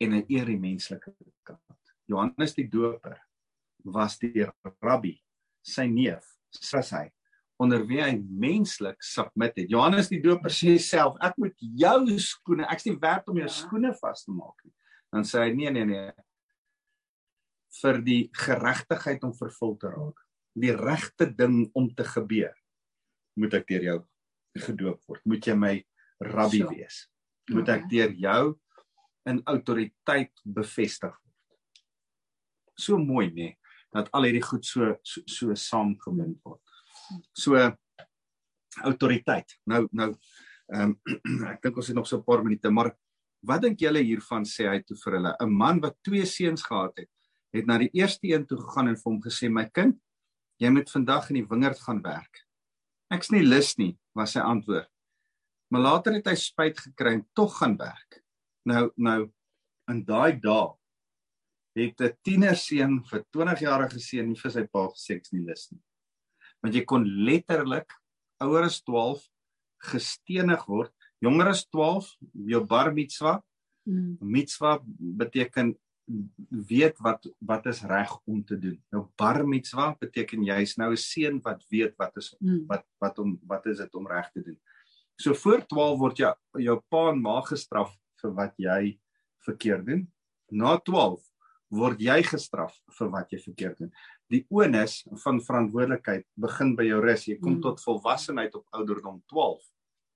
en 0.00 0.12
hy 0.12 0.24
eer 0.28 0.44
die 0.46 0.58
menslike 0.58 1.14
kant. 1.44 1.60
Johannes 2.08 2.54
die 2.54 2.68
Doper 2.68 3.18
was 3.84 4.18
die 4.18 4.46
rabbi, 4.82 5.20
sy 5.64 5.86
neef, 5.86 6.24
sê 6.54 6.82
hy, 6.92 7.10
onder 7.62 7.84
wie 7.86 8.00
hy 8.02 8.16
menslik 8.42 9.02
submit 9.04 9.56
het. 9.60 9.70
Johannes 9.70 10.10
die 10.10 10.20
Doper 10.24 10.50
sê 10.52 10.74
self, 10.82 11.16
ek 11.22 11.36
moet 11.40 11.54
jou 11.62 12.18
skoene, 12.22 12.66
ek's 12.72 12.86
nie 12.88 12.96
werd 13.02 13.28
om 13.30 13.38
jou 13.38 13.46
Ja. 13.48 13.54
skoene 13.54 13.92
vas 14.00 14.24
te 14.26 14.32
maak 14.34 14.58
nie. 14.64 14.74
Dan 15.12 15.24
sê 15.28 15.44
hy 15.46 15.52
nee 15.54 15.70
nee 15.70 15.84
nee 15.86 16.12
vir 17.82 18.00
die 18.04 18.30
geregtigheid 18.36 19.22
om 19.24 19.32
vervul 19.34 19.76
te 19.80 19.88
raak, 19.88 20.18
die 20.54 20.74
regte 20.76 21.26
ding 21.36 21.70
om 21.74 21.88
te 21.96 22.04
gebeur, 22.04 22.52
moet 23.40 23.54
ek 23.54 23.66
deur 23.70 23.86
jou 23.86 23.98
gedoop 24.66 25.00
word. 25.08 25.22
Moet 25.24 25.46
jy 25.48 25.54
my 25.56 25.74
rabbi 26.20 26.58
Sure. 26.60 26.74
wees. 26.76 27.08
Moet 27.50 27.68
ek 27.68 27.84
Okay. 27.84 27.88
deur 27.88 28.12
jou 28.12 28.60
in 29.26 29.42
autoriteit 29.46 30.32
bevestig 30.44 31.10
word. 31.10 31.82
So 32.76 32.98
mooi 32.98 33.28
nê 33.30 33.34
nee, 33.34 33.56
dat 33.92 34.08
al 34.12 34.24
hierdie 34.24 34.42
goed 34.42 34.64
so 34.64 34.96
so, 35.04 35.20
so 35.26 35.54
saamgebind 35.54 36.38
word. 36.44 36.60
So 37.32 37.76
autoriteit. 38.82 39.58
Nou 39.66 39.86
nou 39.92 40.12
ehm 40.72 40.94
um, 40.94 41.46
ek 41.52 41.62
dink 41.62 41.76
ons 41.76 41.86
het 41.86 41.96
nog 41.96 42.06
so 42.06 42.18
'n 42.18 42.24
paar 42.24 42.42
minute, 42.42 42.70
maar 42.70 42.94
Wat 43.42 43.64
dink 43.64 43.80
julle 43.82 44.04
hiervan 44.06 44.44
sê 44.46 44.68
hy 44.70 44.78
toe 44.86 44.96
vir 45.00 45.16
hulle? 45.18 45.32
'n 45.42 45.50
Man 45.50 45.80
wat 45.82 45.98
twee 46.06 46.26
seuns 46.26 46.62
gehad 46.62 46.94
het, 47.02 47.10
het 47.52 47.66
na 47.66 47.78
die 47.82 47.90
eerste 47.98 48.30
een 48.30 48.46
toe 48.46 48.58
gegaan 48.60 48.88
en 48.88 48.96
vir 48.96 49.10
hom 49.10 49.20
gesê: 49.22 49.50
"My 49.50 49.66
kind, 49.66 49.98
jy 50.62 50.70
moet 50.70 50.90
vandag 50.90 51.30
in 51.30 51.40
die 51.40 51.48
wingerd 51.50 51.80
gaan 51.80 52.02
werk." 52.02 52.46
"Ek's 53.10 53.32
nie 53.32 53.42
lus 53.42 53.76
nie," 53.78 53.98
was 54.14 54.32
sy 54.32 54.40
antwoord. 54.40 54.88
Maar 55.70 55.80
later 55.80 56.14
het 56.14 56.26
hy 56.26 56.34
spyt 56.34 56.78
gekry 56.78 57.14
en 57.14 57.26
tog 57.34 57.58
gaan 57.58 57.76
werk. 57.76 58.22
Nou 58.64 58.92
nou 58.96 59.32
in 59.90 60.04
daai 60.04 60.38
dae 60.40 60.78
het 61.74 62.00
'n 62.00 62.16
tienerseun 62.22 63.02
vir 63.10 63.24
20 63.32 63.60
jarige 63.60 63.98
seun 63.98 64.28
nie 64.28 64.38
vir 64.38 64.50
sy 64.50 64.66
pa 64.66 64.86
gesê 64.86 65.16
ek's 65.16 65.32
nie 65.32 65.42
lus 65.42 65.72
nie. 65.72 65.82
Want 66.62 66.74
jy 66.74 66.84
kon 66.86 67.06
letterlik 67.26 67.92
ouer 68.42 68.66
as 68.68 68.80
12 68.86 69.22
gestenig 69.92 70.66
word. 70.70 70.92
Jonger 71.22 71.52
as 71.52 71.64
12 71.70 72.10
jou 72.50 72.62
bar 72.66 72.92
mitzwa. 72.94 73.40
Mm. 73.82 74.14
mitzwa 74.20 74.76
beteken 75.18 75.72
weet 76.68 76.98
wat 77.02 77.26
wat 77.38 77.66
is 77.66 77.82
reg 77.82 78.12
om 78.30 78.44
te 78.44 78.58
doen. 78.58 78.76
Nou 78.94 79.08
bar 79.18 79.42
mitzwa 79.46 79.92
beteken 79.98 80.44
jy's 80.46 80.76
nou 80.78 80.92
'n 80.92 80.96
seun 80.96 81.40
wat 81.42 81.64
weet 81.70 81.96
wat 81.98 82.16
is 82.16 82.34
mm. 82.38 82.66
wat 82.68 82.84
wat 82.98 83.18
om 83.18 83.40
wat 83.46 83.66
is 83.66 83.78
dit 83.78 83.94
om 83.94 84.06
reg 84.06 84.30
te 84.30 84.42
doen. 84.42 84.58
So 85.16 85.34
voor 85.34 85.66
12 85.66 85.98
word 85.98 86.18
jy 86.18 86.32
jou 86.62 86.80
pa 86.88 87.10
en 87.10 87.22
ma 87.22 87.40
gestraf 87.40 87.90
vir 88.22 88.32
wat 88.34 88.54
jy 88.56 88.98
verkeerd 89.46 89.86
doen. 89.86 90.12
Na 90.50 90.78
12 90.78 91.31
word 91.72 92.00
jy 92.04 92.20
gestraf 92.28 92.74
vir 92.98 93.12
wat 93.12 93.32
jy 93.32 93.40
verkeerd 93.42 93.84
doen 93.84 93.92
die 94.32 94.44
onus 94.52 95.00
van 95.24 95.40
verantwoordelikheid 95.44 96.26
begin 96.46 96.74
by 96.76 96.88
jou 96.88 97.00
rus 97.04 97.28
jy 97.28 97.38
kom 97.40 97.58
mm. 97.58 97.62
tot 97.64 97.84
volwassenheid 97.84 98.54
op 98.58 98.80
ouderdom 98.80 99.22
12 99.32 99.62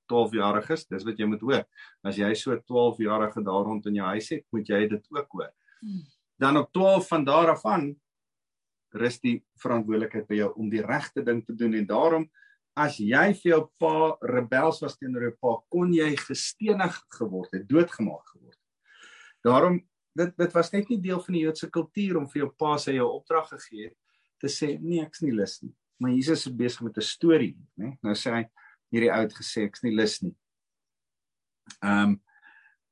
12 0.06 0.38
jariges, 0.38 0.86
dis 0.90 1.04
wat 1.06 1.20
jy 1.20 1.28
moet 1.30 1.44
hoor. 1.44 1.62
As 2.06 2.18
jy 2.20 2.30
so 2.38 2.56
12 2.56 3.02
jarige 3.04 3.42
daar 3.44 3.66
rond 3.66 3.86
in 3.90 3.98
jou 4.00 4.10
huis 4.14 4.30
het, 4.34 4.44
moet 4.54 4.68
jy 4.70 4.82
dit 4.90 5.12
ook 5.14 5.38
hoor. 5.38 5.52
Hmm. 5.82 6.02
Dan 6.40 6.60
op 6.60 6.72
12 6.74 7.08
van 7.10 7.24
daar 7.26 7.52
af 7.54 7.64
aan 7.66 7.90
rus 8.96 9.18
die 9.20 9.38
verantwoordelikheid 9.60 10.28
by 10.28 10.40
jou 10.40 10.50
om 10.56 10.68
die 10.72 10.84
regte 10.84 11.24
ding 11.24 11.42
te 11.44 11.56
doen 11.56 11.74
en 11.76 11.88
daarom 11.88 12.28
as 12.76 12.98
jy 13.00 13.24
vir 13.40 13.50
jou 13.50 13.60
pa 13.80 13.96
rebels 14.28 14.82
was 14.84 14.96
teenoor 15.00 15.30
jou 15.30 15.34
pa, 15.40 15.52
kon 15.72 15.92
jy 15.96 16.10
gestenig 16.20 16.96
geword 17.16 17.54
het, 17.56 17.64
doodgemaak 17.68 18.34
geword. 18.34 18.58
Daarom 19.44 19.80
dit 20.16 20.37
dit 20.37 20.52
was 20.57 20.72
net 20.72 20.88
nie 20.92 21.00
deel 21.00 21.20
van 21.22 21.37
die 21.37 21.42
Joodse 21.44 21.68
kultuur 21.72 22.20
om 22.20 22.29
vir 22.33 22.44
jou 22.44 22.50
pa 22.59 22.76
sy 22.83 22.96
jou 22.96 23.09
opdrag 23.18 23.48
gegee 23.52 23.90
het 23.90 23.96
te 24.42 24.50
sê 24.52 24.74
nee, 24.81 25.00
ek's 25.05 25.22
nie 25.24 25.33
lus 25.33 25.61
nie. 25.62 25.72
Maar 26.02 26.12
Jesus 26.12 26.46
is 26.46 26.57
besig 26.57 26.83
met 26.85 26.98
'n 26.98 27.02
storie, 27.02 27.57
né? 27.81 27.96
Nou 28.02 28.14
sê 28.14 28.33
hy 28.33 28.44
hierdie 28.92 29.12
ou 29.12 29.20
het 29.22 29.35
gesê 29.35 29.64
ek's 29.64 29.83
nie 29.83 29.94
lus 29.94 30.22
nie. 30.22 30.35
Ehm 31.83 32.02
um, 32.02 32.22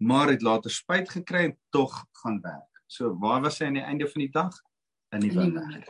maar 0.05 0.29
het 0.29 0.43
later 0.43 0.71
spyt 0.71 1.09
gekry 1.09 1.45
en 1.49 1.59
tog 1.71 1.93
gaan 2.23 2.41
werk. 2.43 2.83
So 2.87 3.15
waar 3.19 3.41
was 3.41 3.59
hy 3.59 3.67
aan 3.67 3.79
die 3.79 3.83
einde 3.83 4.09
van 4.09 4.21
die 4.21 4.31
dag? 4.31 4.57
In 5.15 5.21
die 5.21 5.31
wingerd. 5.33 5.87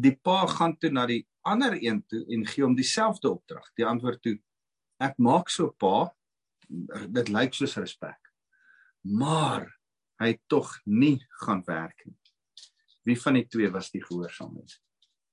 Die 0.00 0.16
pa 0.16 0.46
gaan 0.46 0.76
toe 0.78 0.90
na 0.90 1.06
die 1.06 1.26
ander 1.42 1.76
een 1.76 2.02
toe 2.08 2.24
en 2.32 2.46
gee 2.46 2.64
hom 2.64 2.74
dieselfde 2.74 3.30
opdrag. 3.30 3.66
Die 3.76 3.86
antwoord 3.86 4.22
toe 4.22 4.38
ek 4.98 5.18
maak 5.18 5.48
so 5.48 5.70
pa 5.70 6.10
dit 7.08 7.28
lyk 7.28 7.54
soos 7.54 7.76
respek. 7.76 8.32
Maar 9.02 9.68
hy 10.20 10.34
tog 10.52 10.72
nie 10.84 11.18
gaan 11.44 11.62
werk 11.66 12.04
nie. 12.06 12.16
Wie 13.08 13.16
van 13.20 13.38
die 13.38 13.46
twee 13.48 13.70
was 13.72 13.90
die 13.90 14.02
gehoorsaamheid? 14.04 14.76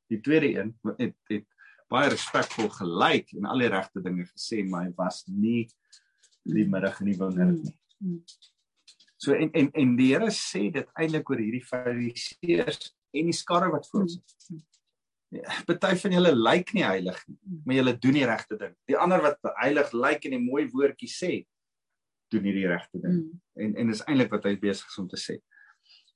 Die 0.08 0.21
tweede 0.23 0.54
een 0.56 0.76
het 0.97 1.17
het 1.32 1.47
baie 1.91 2.12
respekvol 2.12 2.69
gelyk 2.76 3.34
en 3.38 3.47
al 3.47 3.63
die 3.63 3.71
regte 3.71 4.04
dinge 4.04 4.28
gesê, 4.28 4.63
maar 4.67 4.88
hy 4.88 4.93
was 4.95 5.23
nie 5.28 5.67
die 6.47 6.67
middag 6.67 7.02
in 7.04 7.12
die 7.12 7.19
wingerd 7.19 7.60
nie. 7.63 7.76
So 9.17 9.34
en 9.34 9.52
en 9.58 9.69
en 9.73 9.95
die 9.97 10.12
Here 10.13 10.30
sê 10.32 10.67
dit 10.71 10.89
eintlik 11.00 11.30
oor 11.32 11.41
hierdie 11.41 11.65
fariseërs 11.65 12.91
en 13.17 13.32
die 13.32 13.36
skare 13.36 13.71
wat 13.73 13.88
voor 13.89 14.06
ons 14.06 14.17
is. 14.19 14.50
Party 15.67 15.95
van 16.00 16.13
julle 16.15 16.32
lyk 16.36 16.71
nie 16.76 16.86
heilig 16.88 17.17
nie, 17.28 17.39
maar 17.65 17.80
julle 17.80 17.95
doen 18.00 18.15
die 18.15 18.28
regte 18.30 18.60
ding. 18.60 18.76
Die 18.88 18.95
ander 19.00 19.23
wat 19.26 19.50
heilig 19.60 19.91
lyk 19.91 20.28
en 20.30 20.38
'n 20.38 20.45
mooi 20.45 20.67
woordjie 20.71 21.12
sê, 21.12 21.32
doen 22.33 22.45
nie 22.45 22.55
die 22.55 22.67
regte 22.69 23.01
ding. 23.03 23.23
En 23.59 23.75
en 23.75 23.91
dis 23.91 24.03
eintlik 24.05 24.31
wat 24.35 24.47
hy 24.49 24.55
besig 24.61 24.87
is 24.89 25.01
om 25.01 25.09
te 25.11 25.19
sê. 25.21 25.39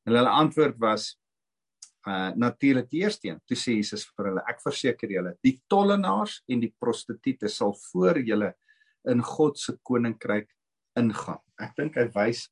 En 0.07 0.17
hulle 0.17 0.37
antwoord 0.43 0.79
was 0.81 1.11
uh 2.09 2.31
natuurlik 2.35 2.89
die 2.89 3.03
eerste 3.03 3.29
een. 3.29 3.41
Toe 3.45 3.57
sê 3.57 3.75
Jesus 3.77 4.07
vir 4.09 4.31
hulle: 4.31 4.45
Ek 4.49 4.63
verseker 4.63 5.11
julle, 5.13 5.35
die 5.45 5.59
tollenaars 5.69 6.39
en 6.49 6.63
die 6.63 6.73
prostituie 6.81 7.49
sal 7.49 7.75
voor 7.91 8.21
julle 8.25 8.53
in 9.09 9.21
God 9.25 9.59
se 9.59 9.77
koninkryk 9.85 10.49
ingaan. 10.99 11.41
Ek 11.61 11.75
dink 11.77 11.97
hy 11.97 12.07
wys 12.15 12.47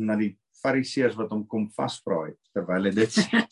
na 0.00 0.16
die 0.20 0.34
fariseërs 0.60 1.16
wat 1.16 1.32
hom 1.32 1.46
kom 1.48 1.66
vasvra 1.76 2.26
het 2.28 2.38
terwyl 2.54 2.88
hy 2.88 2.92
dit 2.96 3.16
sê. 3.16 3.42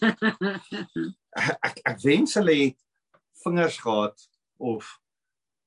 ek 1.68 1.80
ek 1.84 2.02
wens 2.04 2.36
hulle 2.40 2.56
het 2.60 2.78
vingers 3.44 3.78
gehad 3.80 4.28
of 4.58 4.88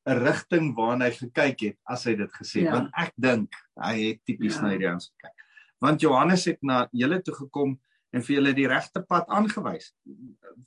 'n 0.09 0.17
rigting 0.17 0.71
waarna 0.77 1.05
hy 1.09 1.13
gekyk 1.17 1.59
het 1.67 1.77
as 1.85 2.05
hy 2.09 2.15
dit 2.17 2.31
gesê 2.39 2.63
het 2.63 2.69
ja. 2.69 2.73
want 2.73 2.89
ek 2.97 3.13
dink 3.15 3.57
hy 3.77 3.95
het 3.99 4.21
tipies 4.25 4.57
ja. 4.57 4.61
na 4.63 4.71
hierdie 4.73 4.89
ons 4.93 5.11
gekyk. 5.11 5.43
Want 5.81 6.01
Johannes 6.01 6.45
het 6.49 6.61
na 6.65 6.87
julle 6.93 7.21
toe 7.21 7.35
gekom 7.35 7.75
en 8.11 8.25
vir 8.25 8.35
julle 8.35 8.53
die 8.57 8.67
regte 8.69 9.03
pad 9.07 9.29
aangewys. 9.29 9.91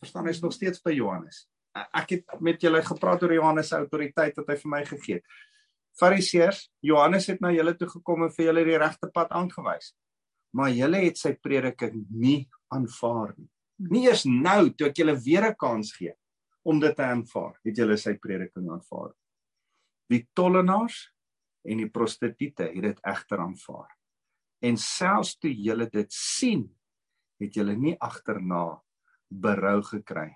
Verstaan 0.00 0.30
jy 0.30 0.36
nog 0.42 0.54
steeds 0.54 0.82
by 0.84 0.94
Johannes. 0.94 1.44
Ek 1.74 2.14
het 2.14 2.38
met 2.40 2.62
julle 2.62 2.82
gepraat 2.86 3.22
oor 3.26 3.34
Johannes 3.34 3.68
se 3.68 3.76
autoriteit 3.76 4.38
wat 4.38 4.52
hy 4.52 4.56
vir 4.62 4.70
my 4.70 4.82
gegee 4.86 5.18
het. 5.18 5.26
Fariseërs, 5.98 6.68
Johannes 6.82 7.26
het 7.30 7.42
na 7.42 7.52
julle 7.54 7.74
toe 7.78 7.88
gekom 7.90 8.26
en 8.26 8.32
vir 8.34 8.48
julle 8.48 8.64
die 8.66 8.78
regte 8.78 9.10
pad 9.14 9.34
aangewys. 9.34 9.92
Maar 10.54 10.70
julle 10.74 11.02
het 11.04 11.18
sy 11.18 11.34
prediking 11.42 12.06
nie 12.10 12.46
aanvaar 12.74 13.34
nie. 13.36 13.50
Nie 13.90 14.06
eers 14.06 14.22
nou 14.26 14.70
toe 14.70 14.88
ek 14.88 15.02
julle 15.02 15.16
weer 15.18 15.50
'n 15.50 15.58
kans 15.58 15.92
gee 15.92 16.14
om 16.62 16.80
dit 16.80 16.96
te 16.96 17.02
aanvaar, 17.02 17.58
het 17.64 17.76
julle 17.76 17.96
sy 17.96 18.14
prediking 18.14 18.70
aanvaar. 18.70 19.12
Die 20.12 20.24
tollenaars 20.36 21.10
en 21.64 21.80
die 21.80 21.90
prostituie 21.90 22.52
het 22.56 22.82
dit 22.82 23.00
egter 23.02 23.40
aanvaar. 23.40 23.90
En 24.64 24.76
selfs 24.80 25.36
toe 25.38 25.52
julle 25.52 25.88
dit 25.92 26.12
sien, 26.12 26.68
het 27.40 27.56
julle 27.56 27.74
nie 27.76 27.96
agterna 28.00 28.80
berou 29.28 29.80
gekry 29.82 30.30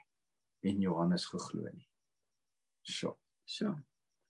en 0.66 0.81
Johannes 0.83 1.26
geglo 1.31 1.68
nie. 1.70 1.87
So. 2.83 3.16
So. 3.48 3.74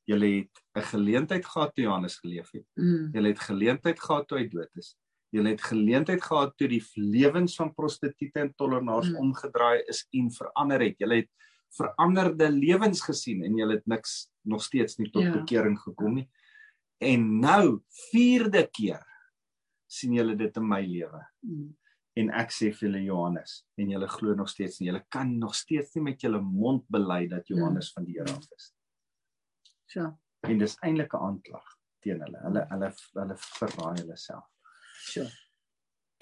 Julle 0.08 0.26
het 0.26 0.62
'n 0.76 0.82
geleentheid 0.82 1.44
gehad 1.44 1.74
toe 1.74 1.84
Johannes 1.84 2.16
geleef 2.16 2.50
het. 2.52 2.66
Mm. 2.74 3.10
Julle 3.12 3.28
het 3.28 3.40
geleentheid 3.40 4.00
gehad 4.00 4.28
toe 4.28 4.38
hy 4.38 4.48
dood 4.48 4.76
is. 4.76 4.96
Julle 5.30 5.48
het 5.48 5.62
geleentheid 5.62 6.22
gehad 6.22 6.56
toe 6.56 6.68
die 6.68 6.84
lewens 6.94 7.56
van 7.56 7.74
prostituie 7.74 8.30
en 8.32 8.54
tollenaars 8.54 9.10
mm. 9.10 9.16
omgedraai 9.16 9.82
is 9.86 10.06
en 10.10 10.30
verander 10.30 10.80
het. 10.80 10.98
Julle 10.98 11.14
het 11.14 11.30
veranderde 11.76 12.50
lewens 12.50 13.02
gesien 13.04 13.44
en 13.44 13.58
julle 13.58 13.78
het 13.78 13.86
niks 13.86 14.30
nog 14.48 14.62
steeds 14.64 14.98
nie 14.98 15.10
tot 15.10 15.22
ja. 15.22 15.32
bekering 15.32 15.78
gekom 15.80 16.14
nie. 16.20 16.28
En 16.98 17.26
nou 17.40 17.82
vierde 18.10 18.64
keer 18.72 19.04
sien 19.86 20.16
julle 20.16 20.36
dit 20.36 20.56
in 20.56 20.68
my 20.68 20.80
lewe. 20.86 21.20
Mm 21.46 21.76
en 22.18 22.30
ek 22.40 22.52
sê 22.54 22.70
vir 22.74 22.88
julle 22.88 23.02
Johannes 23.06 23.60
en 23.78 23.90
julle 23.92 24.08
glo 24.10 24.34
nog 24.38 24.50
steeds 24.50 24.80
nie. 24.80 24.88
Julle 24.90 25.04
kan 25.14 25.30
nog 25.38 25.54
steeds 25.56 25.94
nie 25.96 26.04
met 26.08 26.22
julle 26.24 26.40
mond 26.42 26.86
bely 26.90 27.26
dat 27.30 27.46
hmm. 27.46 27.58
Johannes 27.60 27.90
van 27.94 28.06
die 28.08 28.16
Here 28.18 28.34
af 28.34 28.46
is. 28.56 28.70
Ja. 29.94 30.06
En 30.46 30.58
dis 30.58 30.76
eintlik 30.84 31.14
'n 31.14 31.26
aanklag 31.28 31.74
teen 32.02 32.22
hulle. 32.24 32.40
Hulle 32.46 32.64
hulle 32.72 32.90
hulle 33.20 33.36
verraai 33.44 34.00
hulle 34.00 34.16
self. 34.16 34.46
Ja. 35.14 35.26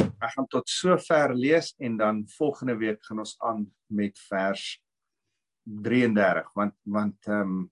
Ek 0.07 0.33
gaan 0.35 0.49
tot 0.53 0.69
sover 0.69 1.35
lees 1.35 1.75
en 1.79 1.97
dan 1.97 2.25
volgende 2.37 2.77
week 2.77 3.05
gaan 3.05 3.25
ons 3.25 3.37
aan 3.41 3.67
met 3.87 4.19
vers 4.29 4.65
33 5.67 6.53
want 6.55 6.75
want 6.85 7.27
ehm 7.27 7.41
um, 7.41 7.65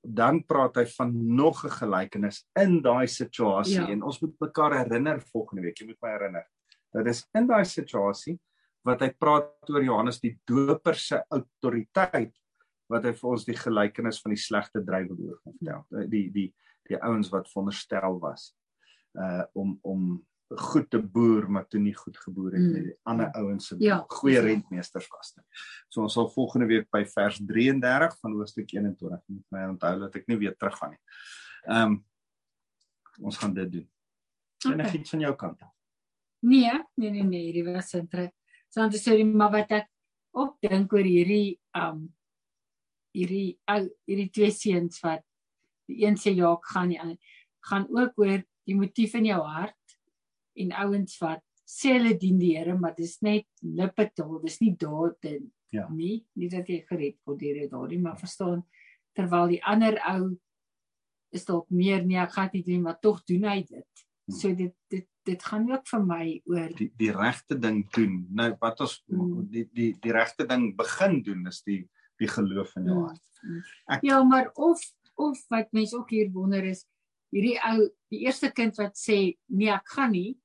dan 0.00 0.38
praat 0.48 0.78
hy 0.80 0.86
van 0.96 1.10
nog 1.36 1.64
'n 1.64 1.76
gelykenis 1.76 2.48
in 2.56 2.80
daai 2.82 3.06
situasie 3.06 3.80
ja. 3.80 3.88
en 3.88 4.02
ons 4.02 4.20
moet 4.20 4.40
mekaar 4.40 4.72
herinner 4.72 5.20
volgende 5.20 5.62
week. 5.62 5.78
Jy 5.78 5.86
moet 5.86 6.00
my 6.00 6.08
herinner. 6.08 6.46
Dit 6.92 7.06
is 7.06 7.28
in 7.34 7.46
daai 7.46 7.64
situasie 7.64 8.40
wat 8.82 9.00
hy 9.00 9.10
praat 9.12 9.70
oor 9.70 9.84
Johannes 9.84 10.20
die 10.20 10.38
Doper 10.44 10.94
se 10.94 11.20
autoriteit 11.28 12.32
wat 12.88 13.04
hy 13.04 13.12
vir 13.12 13.30
ons 13.30 13.44
die 13.44 13.56
gelykenis 13.56 14.22
van 14.22 14.32
die 14.34 14.40
slegte 14.40 14.82
drywe 14.84 15.14
oor 15.18 15.38
vertel. 15.44 15.84
Die 16.08 16.30
die 16.32 16.48
die 16.88 16.98
ouens 17.02 17.28
wat 17.30 17.50
veronderstel 17.52 18.18
was 18.20 18.54
uh 19.18 19.44
om 19.52 19.78
om 19.82 20.26
goed 20.58 20.90
te 20.90 20.98
boer 20.98 21.46
maar 21.50 21.66
toe 21.70 21.80
nie 21.80 21.94
goed 21.94 22.16
geboer 22.18 22.56
het 22.56 22.62
nie. 22.62 22.82
Mm. 22.82 22.94
Ander 23.02 23.30
ouens 23.38 23.66
se 23.70 23.76
ja, 23.78 24.00
goeie 24.08 24.40
rentmeesters 24.40 25.06
was 25.08 25.32
dit. 25.36 25.44
So 25.88 26.02
ons 26.02 26.16
sal 26.18 26.30
volgende 26.34 26.66
week 26.66 26.88
by 26.90 27.04
vers 27.06 27.38
33 27.46 28.16
van 28.18 28.34
hoofstuk 28.34 28.72
21 28.74 29.22
moet 29.26 29.44
my 29.54 29.66
onthou 29.70 29.94
dat 30.00 30.16
ek 30.18 30.26
nie 30.26 30.38
weer 30.42 30.56
teruggaan 30.56 30.96
nie. 30.96 31.02
Ehm 31.68 31.82
um, 31.82 31.98
ons 33.20 33.36
gaan 33.36 33.54
dit 33.54 33.72
doen. 33.72 33.88
Okay. 34.64 34.72
En 34.72 34.80
ek 34.80 34.94
het 34.96 35.08
van 35.12 35.22
jou 35.26 35.34
kant 35.36 35.62
af. 35.62 35.72
Nee, 36.40 36.72
nee 36.94 37.10
nee 37.10 37.22
nee, 37.22 37.42
hierdie 37.50 37.66
was 37.68 37.92
interessant. 37.94 38.96
So 38.96 39.16
die 39.16 39.26
maar 39.28 39.52
wat 39.52 39.74
ek 39.76 39.90
ook 40.36 40.56
dink 40.64 40.92
oor 40.92 41.06
hierdie 41.06 41.58
um 41.76 42.08
hierdie 43.16 43.58
ou 43.70 43.82
hierdie 44.08 44.30
twee 44.30 44.54
seuns 44.54 45.02
wat 45.04 45.24
die 45.90 46.04
een 46.04 46.18
sê 46.18 46.34
ja, 46.34 46.52
ek 46.54 46.70
gaan 46.72 46.90
nie 46.90 47.00
aan 47.02 47.16
gaan 47.66 47.86
ook 47.90 48.18
oor 48.22 48.42
die 48.66 48.76
motief 48.78 49.16
in 49.18 49.26
jou 49.30 49.40
hart 49.42 49.76
en 50.56 50.72
ouens 50.72 51.18
wat 51.20 51.42
sê 51.70 51.92
hulle 51.98 52.16
dien 52.18 52.38
die 52.38 52.56
Here, 52.56 52.74
maar 52.78 52.94
dis 52.96 53.20
net 53.22 53.46
lippetaal, 53.62 54.40
dis 54.42 54.60
nie 54.60 54.74
dade 54.76 55.40
Ja. 55.72 55.88
nie. 55.88 56.24
Nie 56.34 56.48
dat 56.50 56.66
jy 56.68 56.80
gered 56.88 57.16
word 57.24 57.38
deur 57.38 57.68
daardie, 57.70 58.00
maar 58.00 58.18
verstaan 58.18 58.64
terwyl 59.14 59.48
die 59.48 59.62
ander 59.64 59.98
ou 60.08 60.36
is 61.32 61.44
dalk 61.44 61.68
meer 61.70 62.02
nee, 62.04 62.16
ek 62.18 62.32
gaan 62.32 62.48
dit 62.52 62.66
doen, 62.66 62.82
maar 62.82 62.98
tog 63.00 63.22
doen 63.24 63.44
hy 63.44 63.60
dit. 63.62 63.86
Hmm. 64.26 64.34
So 64.36 64.54
dit 64.54 64.74
dit 64.90 65.06
dit 65.24 65.42
gaan 65.42 65.70
ook 65.70 65.86
vir 65.86 66.02
my 66.06 66.42
oor 66.46 66.68
die 66.74 66.90
die 66.98 67.12
regte 67.12 67.54
ding 67.60 67.84
doen. 67.94 68.26
Nou 68.34 68.56
wat 68.60 68.80
ons 68.80 69.02
Mm. 69.08 69.46
die 69.50 69.68
die 69.72 69.92
die 70.00 70.12
regte 70.12 70.46
ding 70.46 70.74
begin 70.76 71.22
doen 71.22 71.46
is 71.46 71.62
die 71.62 71.88
die 72.18 72.26
geloof 72.28 72.74
in 72.76 72.84
jou 72.86 72.96
Mm. 72.96 73.06
hart. 73.06 73.22
Ek- 73.88 74.02
Ja, 74.02 74.24
maar 74.24 74.50
of 74.54 74.80
of 75.16 75.38
wat 75.50 75.72
mense 75.72 75.96
ook 75.96 76.10
hier 76.10 76.30
wonder 76.32 76.64
is 76.64 76.84
hierdie 77.32 77.58
ou 77.70 77.88
die 78.10 78.24
eerste 78.26 78.50
kind 78.52 78.76
wat 78.78 78.96
sê 78.98 79.36
nee 79.48 79.70
ek 79.70 79.88
gaan 79.96 80.12
nie 80.12 80.38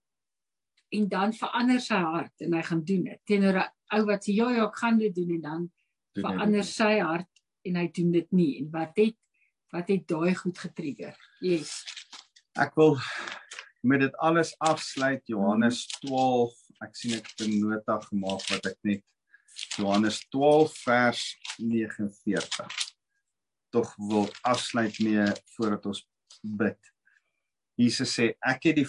en 0.95 1.07
dan 1.09 1.33
verander 1.33 1.79
sy 1.81 1.97
hart 1.97 2.41
en 2.45 2.53
hy 2.53 2.61
gaan 2.61 2.83
doen 2.85 3.03
dit. 3.03 3.19
Teenoor 3.25 3.57
'n 3.57 3.69
ou 3.97 4.05
wat 4.05 4.23
sê 4.25 4.35
ja 4.35 4.49
ja 4.51 4.65
ek 4.67 4.75
gaan 4.81 4.97
dit 4.99 5.15
doen 5.15 5.31
en 5.35 5.41
dan 5.41 5.61
Doen 6.15 6.23
dit 6.23 6.23
verander 6.23 6.63
nie. 6.63 6.71
sy 6.71 6.99
hart 6.99 7.31
en 7.65 7.75
hy 7.75 7.87
doen 7.91 8.11
dit 8.11 8.31
nie. 8.31 8.57
En 8.59 8.71
wat 8.71 8.97
het 8.97 9.15
wat 9.73 9.87
het 9.89 10.07
daai 10.07 10.35
goed 10.35 10.57
getrigger? 10.57 11.15
Yes. 11.41 11.83
Ek 12.55 12.75
wil 12.75 12.97
met 13.83 13.99
dit 13.99 14.15
alles 14.17 14.55
afsluit 14.59 15.21
Johannes 15.27 15.87
12. 15.99 16.53
Ek 16.81 16.95
sien 16.95 17.13
ek 17.17 17.27
het 17.27 17.47
'n 17.47 17.59
nota 17.59 17.99
gemaak 17.99 18.41
wat 18.49 18.65
ek 18.65 18.77
net 18.83 19.03
Johannes 19.77 20.19
12 20.29 20.77
vers 20.83 21.37
49 21.59 22.67
tog 23.71 23.95
wil 23.97 24.29
afsluit 24.43 24.99
mee 24.99 25.25
voordat 25.55 25.85
ons 25.85 26.07
bid. 26.59 26.79
Jesus 27.75 28.13
sê 28.15 28.31
ek 28.39 28.69
het 28.69 28.79
die 28.79 28.87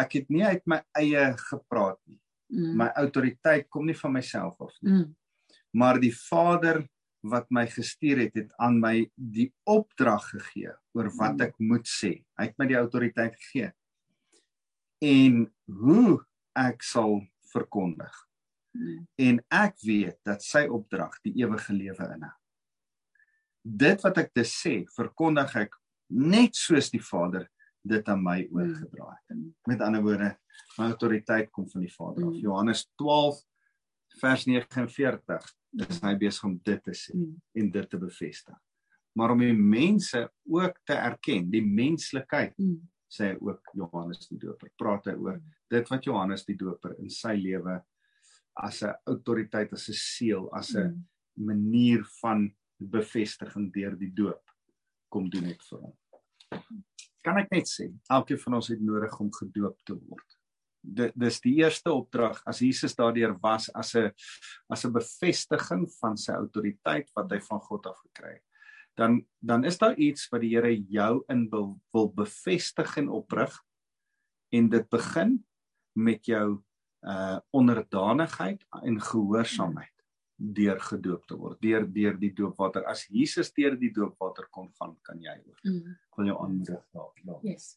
ek 0.00 0.20
het 0.20 0.28
nie 0.30 0.44
uit 0.46 0.62
my 0.66 0.82
eie 0.98 1.24
gepraat 1.48 1.98
nie. 2.06 2.20
mm. 2.52 2.76
My 2.78 2.92
autoriteit 2.96 3.68
kom 3.68 3.86
nie 3.86 3.96
van 3.98 4.12
myself 4.12 4.60
af 4.60 4.76
nie. 4.82 4.92
mm. 4.92 5.16
maar 5.72 5.98
die 6.00 6.14
Vader 6.14 6.84
wat 7.22 7.48
my 7.50 7.66
gestuur 7.66 8.22
het 8.22 8.36
het 8.38 8.52
aan 8.62 8.78
my 8.80 9.10
die 9.16 9.50
opdrag 9.66 10.30
gegee 10.30 10.70
oor 10.94 11.10
wat 11.18 11.40
ek 11.48 11.56
moet 11.58 11.86
sê. 11.86 12.22
Hy 12.38 12.46
het 12.46 12.56
my 12.58 12.66
die 12.70 12.78
autoriteit 12.78 13.34
gegee. 13.34 13.72
En 15.02 15.44
hoe 15.66 16.20
ek 16.58 16.82
sal 16.86 17.20
verkondig. 17.52 18.14
Mm. 18.78 19.06
En 19.18 19.40
ek 19.50 19.78
weet 19.82 20.18
dat 20.26 20.44
sy 20.44 20.66
opdrag 20.70 21.18
die 21.26 21.34
ewige 21.42 21.74
lewe 21.74 22.08
inhou. 22.14 22.34
Dit 23.62 24.02
wat 24.06 24.18
ek 24.22 24.30
dus 24.38 24.54
sê, 24.54 24.80
verkondig 24.94 25.54
ek 25.58 25.74
net 26.08 26.56
soos 26.56 26.90
die 26.90 27.02
Vader 27.02 27.48
dit 27.88 28.08
aan 28.08 28.22
my 28.22 28.42
oorgedra 28.52 29.12
het. 29.14 29.38
Met 29.68 29.82
ander 29.84 30.02
woorde, 30.02 30.32
my 30.78 30.88
autoriteit 30.90 31.50
kom 31.54 31.68
van 31.70 31.84
die 31.84 31.92
Vader 31.92 32.26
af. 32.26 32.32
Mm. 32.34 32.40
Johannes 32.42 32.84
12 33.00 33.42
vers 34.20 34.46
49 34.48 35.52
is 35.88 36.00
hy 36.02 36.14
besig 36.18 36.44
om 36.48 36.56
dit 36.64 36.82
te 36.84 36.94
sê 36.96 37.14
Mm. 37.14 37.36
en 37.54 37.70
dit 37.70 37.90
te 37.90 37.98
bevestig. 37.98 38.56
Maar 39.14 39.30
om 39.30 39.38
die 39.38 39.52
mense 39.54 40.30
ook 40.46 40.80
te 40.84 40.94
erken, 40.94 41.50
die 41.50 41.64
menslikheid, 41.64 42.54
sê 43.08 43.32
hy 43.32 43.36
ook 43.40 43.70
Johannes 43.74 44.28
die 44.28 44.38
Doper. 44.38 44.70
Praat 44.76 45.06
hy 45.06 45.14
oor 45.16 45.40
dit 45.70 45.88
wat 45.90 46.04
Johannes 46.04 46.44
die 46.44 46.56
Doper 46.56 46.94
in 46.98 47.10
sy 47.10 47.34
lewe 47.36 47.82
as 48.56 48.82
'n 48.82 48.94
autoriteit, 49.06 49.72
as 49.72 49.88
'n 49.88 49.94
seël, 49.94 50.48
as 50.52 50.74
'n 50.74 51.06
manier 51.36 52.04
van 52.20 52.54
bevestiging 52.80 53.72
deur 53.72 53.96
die 53.96 54.12
doop 54.14 54.42
kom 55.08 55.28
doen 55.30 55.48
het 55.50 55.62
vir 55.68 55.84
hom. 55.84 55.94
Kan 57.24 57.40
ek 57.42 57.50
net 57.52 57.68
sê, 57.68 57.88
elkeen 58.12 58.40
van 58.40 58.58
ons 58.60 58.70
het 58.72 58.82
nodig 58.82 59.14
om 59.20 59.30
gedoop 59.34 59.78
te 59.86 59.96
word. 59.96 60.36
Dit 60.80 61.16
dis 61.18 61.40
die 61.44 61.56
eerste 61.60 61.92
opdrag 61.92 62.38
as 62.48 62.62
Jesus 62.62 62.94
daardeur 62.96 63.34
was 63.42 63.68
as 63.74 63.94
'n 63.96 64.12
as 64.70 64.84
'n 64.84 64.92
bevestiging 64.92 65.88
van 66.00 66.16
sy 66.16 66.32
autoriteit 66.32 67.10
wat 67.16 67.32
hy 67.32 67.40
van 67.40 67.60
God 67.60 67.86
af 67.86 67.98
gekry 68.06 68.34
het. 68.34 68.44
Dan 68.96 69.26
dan 69.40 69.64
is 69.64 69.78
daar 69.78 69.96
iets 69.96 70.28
wat 70.30 70.40
die 70.40 70.54
Here 70.54 70.74
jou 70.88 71.24
in 71.28 71.48
wil, 71.50 71.80
wil 71.92 72.08
bevestig 72.12 72.96
en 72.96 73.08
oprig 73.08 73.52
en 74.52 74.68
dit 74.68 74.88
begin 74.88 75.44
met 75.94 76.24
jou 76.24 76.62
uh 77.02 77.38
onderdanigheid 77.52 78.64
en 78.82 79.00
gehoorsaamheid 79.00 79.97
deur 80.38 80.78
gedoop 80.80 81.26
te 81.26 81.34
word 81.36 81.60
deur 81.60 81.86
deur 81.86 82.16
die 82.18 82.32
doopwater 82.32 82.86
as 82.86 83.06
Jesus 83.10 83.52
deur 83.52 83.76
die 83.76 83.90
doopwater 83.90 84.46
kon 84.50 84.70
gaan 84.78 84.96
kan 85.02 85.20
jy 85.20 85.36
ook 85.46 85.58
Mm. 85.64 85.98
ek 86.10 86.16
wil 86.16 86.26
jou 86.26 86.38
aanmoedig 86.44 86.84
daar 86.92 87.12
daar 87.24 87.42
yes 87.42 87.76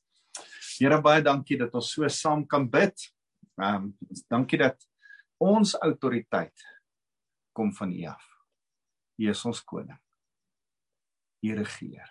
Here 0.79 0.99
baie 1.03 1.23
dankie 1.23 1.57
dat 1.59 1.73
ons 1.77 1.91
so 1.93 2.07
saam 2.07 2.45
kan 2.47 2.67
bid. 2.71 2.95
Ehm 3.61 3.91
um, 3.91 4.21
dankie 4.31 4.59
dat 4.61 4.79
ons 5.41 5.75
autoriteit 5.83 6.63
kom 7.53 7.73
van 7.75 7.91
U 7.91 8.05
af. 8.13 8.23
U 9.19 9.27
is 9.29 9.43
ons 9.45 9.61
koning. 9.61 9.99
U 11.45 11.55
regeer. 11.57 12.07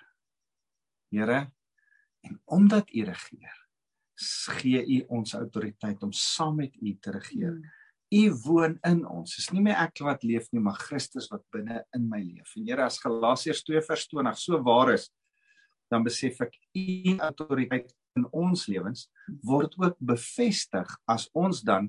Here, 1.10 1.40
en 2.26 2.36
omdat 2.44 2.90
U 2.94 3.04
regeer, 3.08 3.56
gee 4.60 4.82
U 4.84 4.98
ons 5.18 5.34
autoriteit 5.34 6.02
om 6.06 6.12
saam 6.12 6.60
met 6.60 6.76
U 6.76 6.94
te 7.00 7.14
regeer. 7.16 7.56
Mm. 7.56 7.78
U 8.10 8.22
woon 8.44 8.78
in 8.86 9.04
ons. 9.06 9.36
Dis 9.36 9.52
nie 9.54 9.62
meer 9.62 9.78
ek 9.78 10.02
wat 10.02 10.24
leef 10.26 10.48
nie, 10.50 10.60
maar 10.60 10.80
Christus 10.80 11.28
wat 11.30 11.44
binne 11.54 11.84
in 11.94 12.08
my 12.10 12.18
leef. 12.18 12.56
En 12.56 12.66
Here, 12.66 12.84
as 12.84 12.98
Galasiërs 12.98 13.62
2 13.62 13.82
vers 13.86 14.06
20 14.10 14.38
so 14.38 14.58
waar 14.66 14.94
is, 14.94 15.06
dan 15.90 16.06
besef 16.06 16.40
ek 16.44 16.54
u 16.74 17.16
autoriteit 17.18 17.90
in 18.18 18.26
ons 18.34 18.66
lewens 18.70 19.06
word 19.46 19.74
ook 19.78 19.96
bevestig 20.02 20.90
as 21.10 21.28
ons 21.38 21.62
dan 21.66 21.88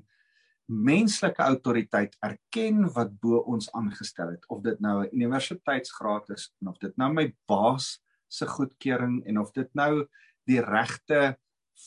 menslike 0.70 1.42
autoriteit 1.42 2.14
erken 2.24 2.86
wat 2.94 3.12
bo 3.22 3.42
ons 3.50 3.68
aangestel 3.76 4.34
het 4.34 4.46
of 4.48 4.62
dit 4.62 4.78
nou 4.80 5.02
'n 5.02 5.10
universiteitsgraad 5.12 6.30
is 6.30 6.50
en 6.62 6.68
of 6.68 6.78
dit 6.78 6.96
nou 6.96 7.12
my 7.12 7.26
baas 7.48 7.98
se 8.28 8.46
goedkeuring 8.46 9.22
en 9.26 9.38
of 9.38 9.52
dit 9.52 9.68
nou 9.74 10.06
die 10.46 10.60
regte 10.60 11.36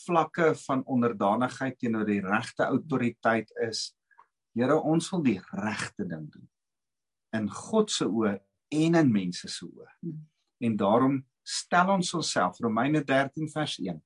vlakke 0.06 0.54
van 0.68 0.84
onderdanigheid 0.86 1.78
teenoor 1.80 2.06
die 2.06 2.22
regte 2.22 2.64
autoriteit 2.64 3.52
is 3.68 3.96
Here 4.56 4.78
ons 4.80 5.10
wil 5.12 5.24
die 5.26 5.40
regte 5.52 6.08
ding 6.08 6.30
doen 6.32 6.50
in 7.36 7.50
God 7.52 7.92
se 7.92 8.08
oë 8.08 8.38
en 8.72 8.96
in 8.96 9.12
mense 9.12 9.50
se 9.52 9.66
oë 9.66 9.88
Hmm. 10.02 10.28
en 10.64 10.76
daarom 10.78 11.16
stel 11.44 11.90
ons 11.90 12.14
onsself 12.14 12.60
Romeine 12.64 13.04
13 13.04 13.50
vers 13.52 13.78
1 13.80 14.02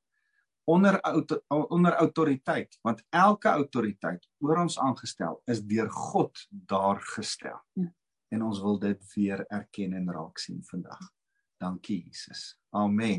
onder 0.69 0.99
auto, 1.01 1.39
onder 1.49 1.93
autoriteit 1.93 2.79
want 2.81 3.03
elke 3.09 3.49
autoriteit 3.49 4.27
oor 4.39 4.61
ons 4.65 4.79
aangestel 4.79 5.41
is 5.45 5.61
deur 5.65 5.89
God 5.89 6.47
daar 6.49 7.01
gestel. 7.15 7.57
Ja. 7.73 7.89
En 8.29 8.43
ons 8.45 8.59
wil 8.61 8.77
dit 8.79 9.13
weer 9.15 9.45
erken 9.49 9.93
en 9.97 10.11
raak 10.13 10.37
sien 10.37 10.61
vandag. 10.63 10.99
Dankie 11.57 12.03
Jesus. 12.05 12.59
Amen. 12.69 13.17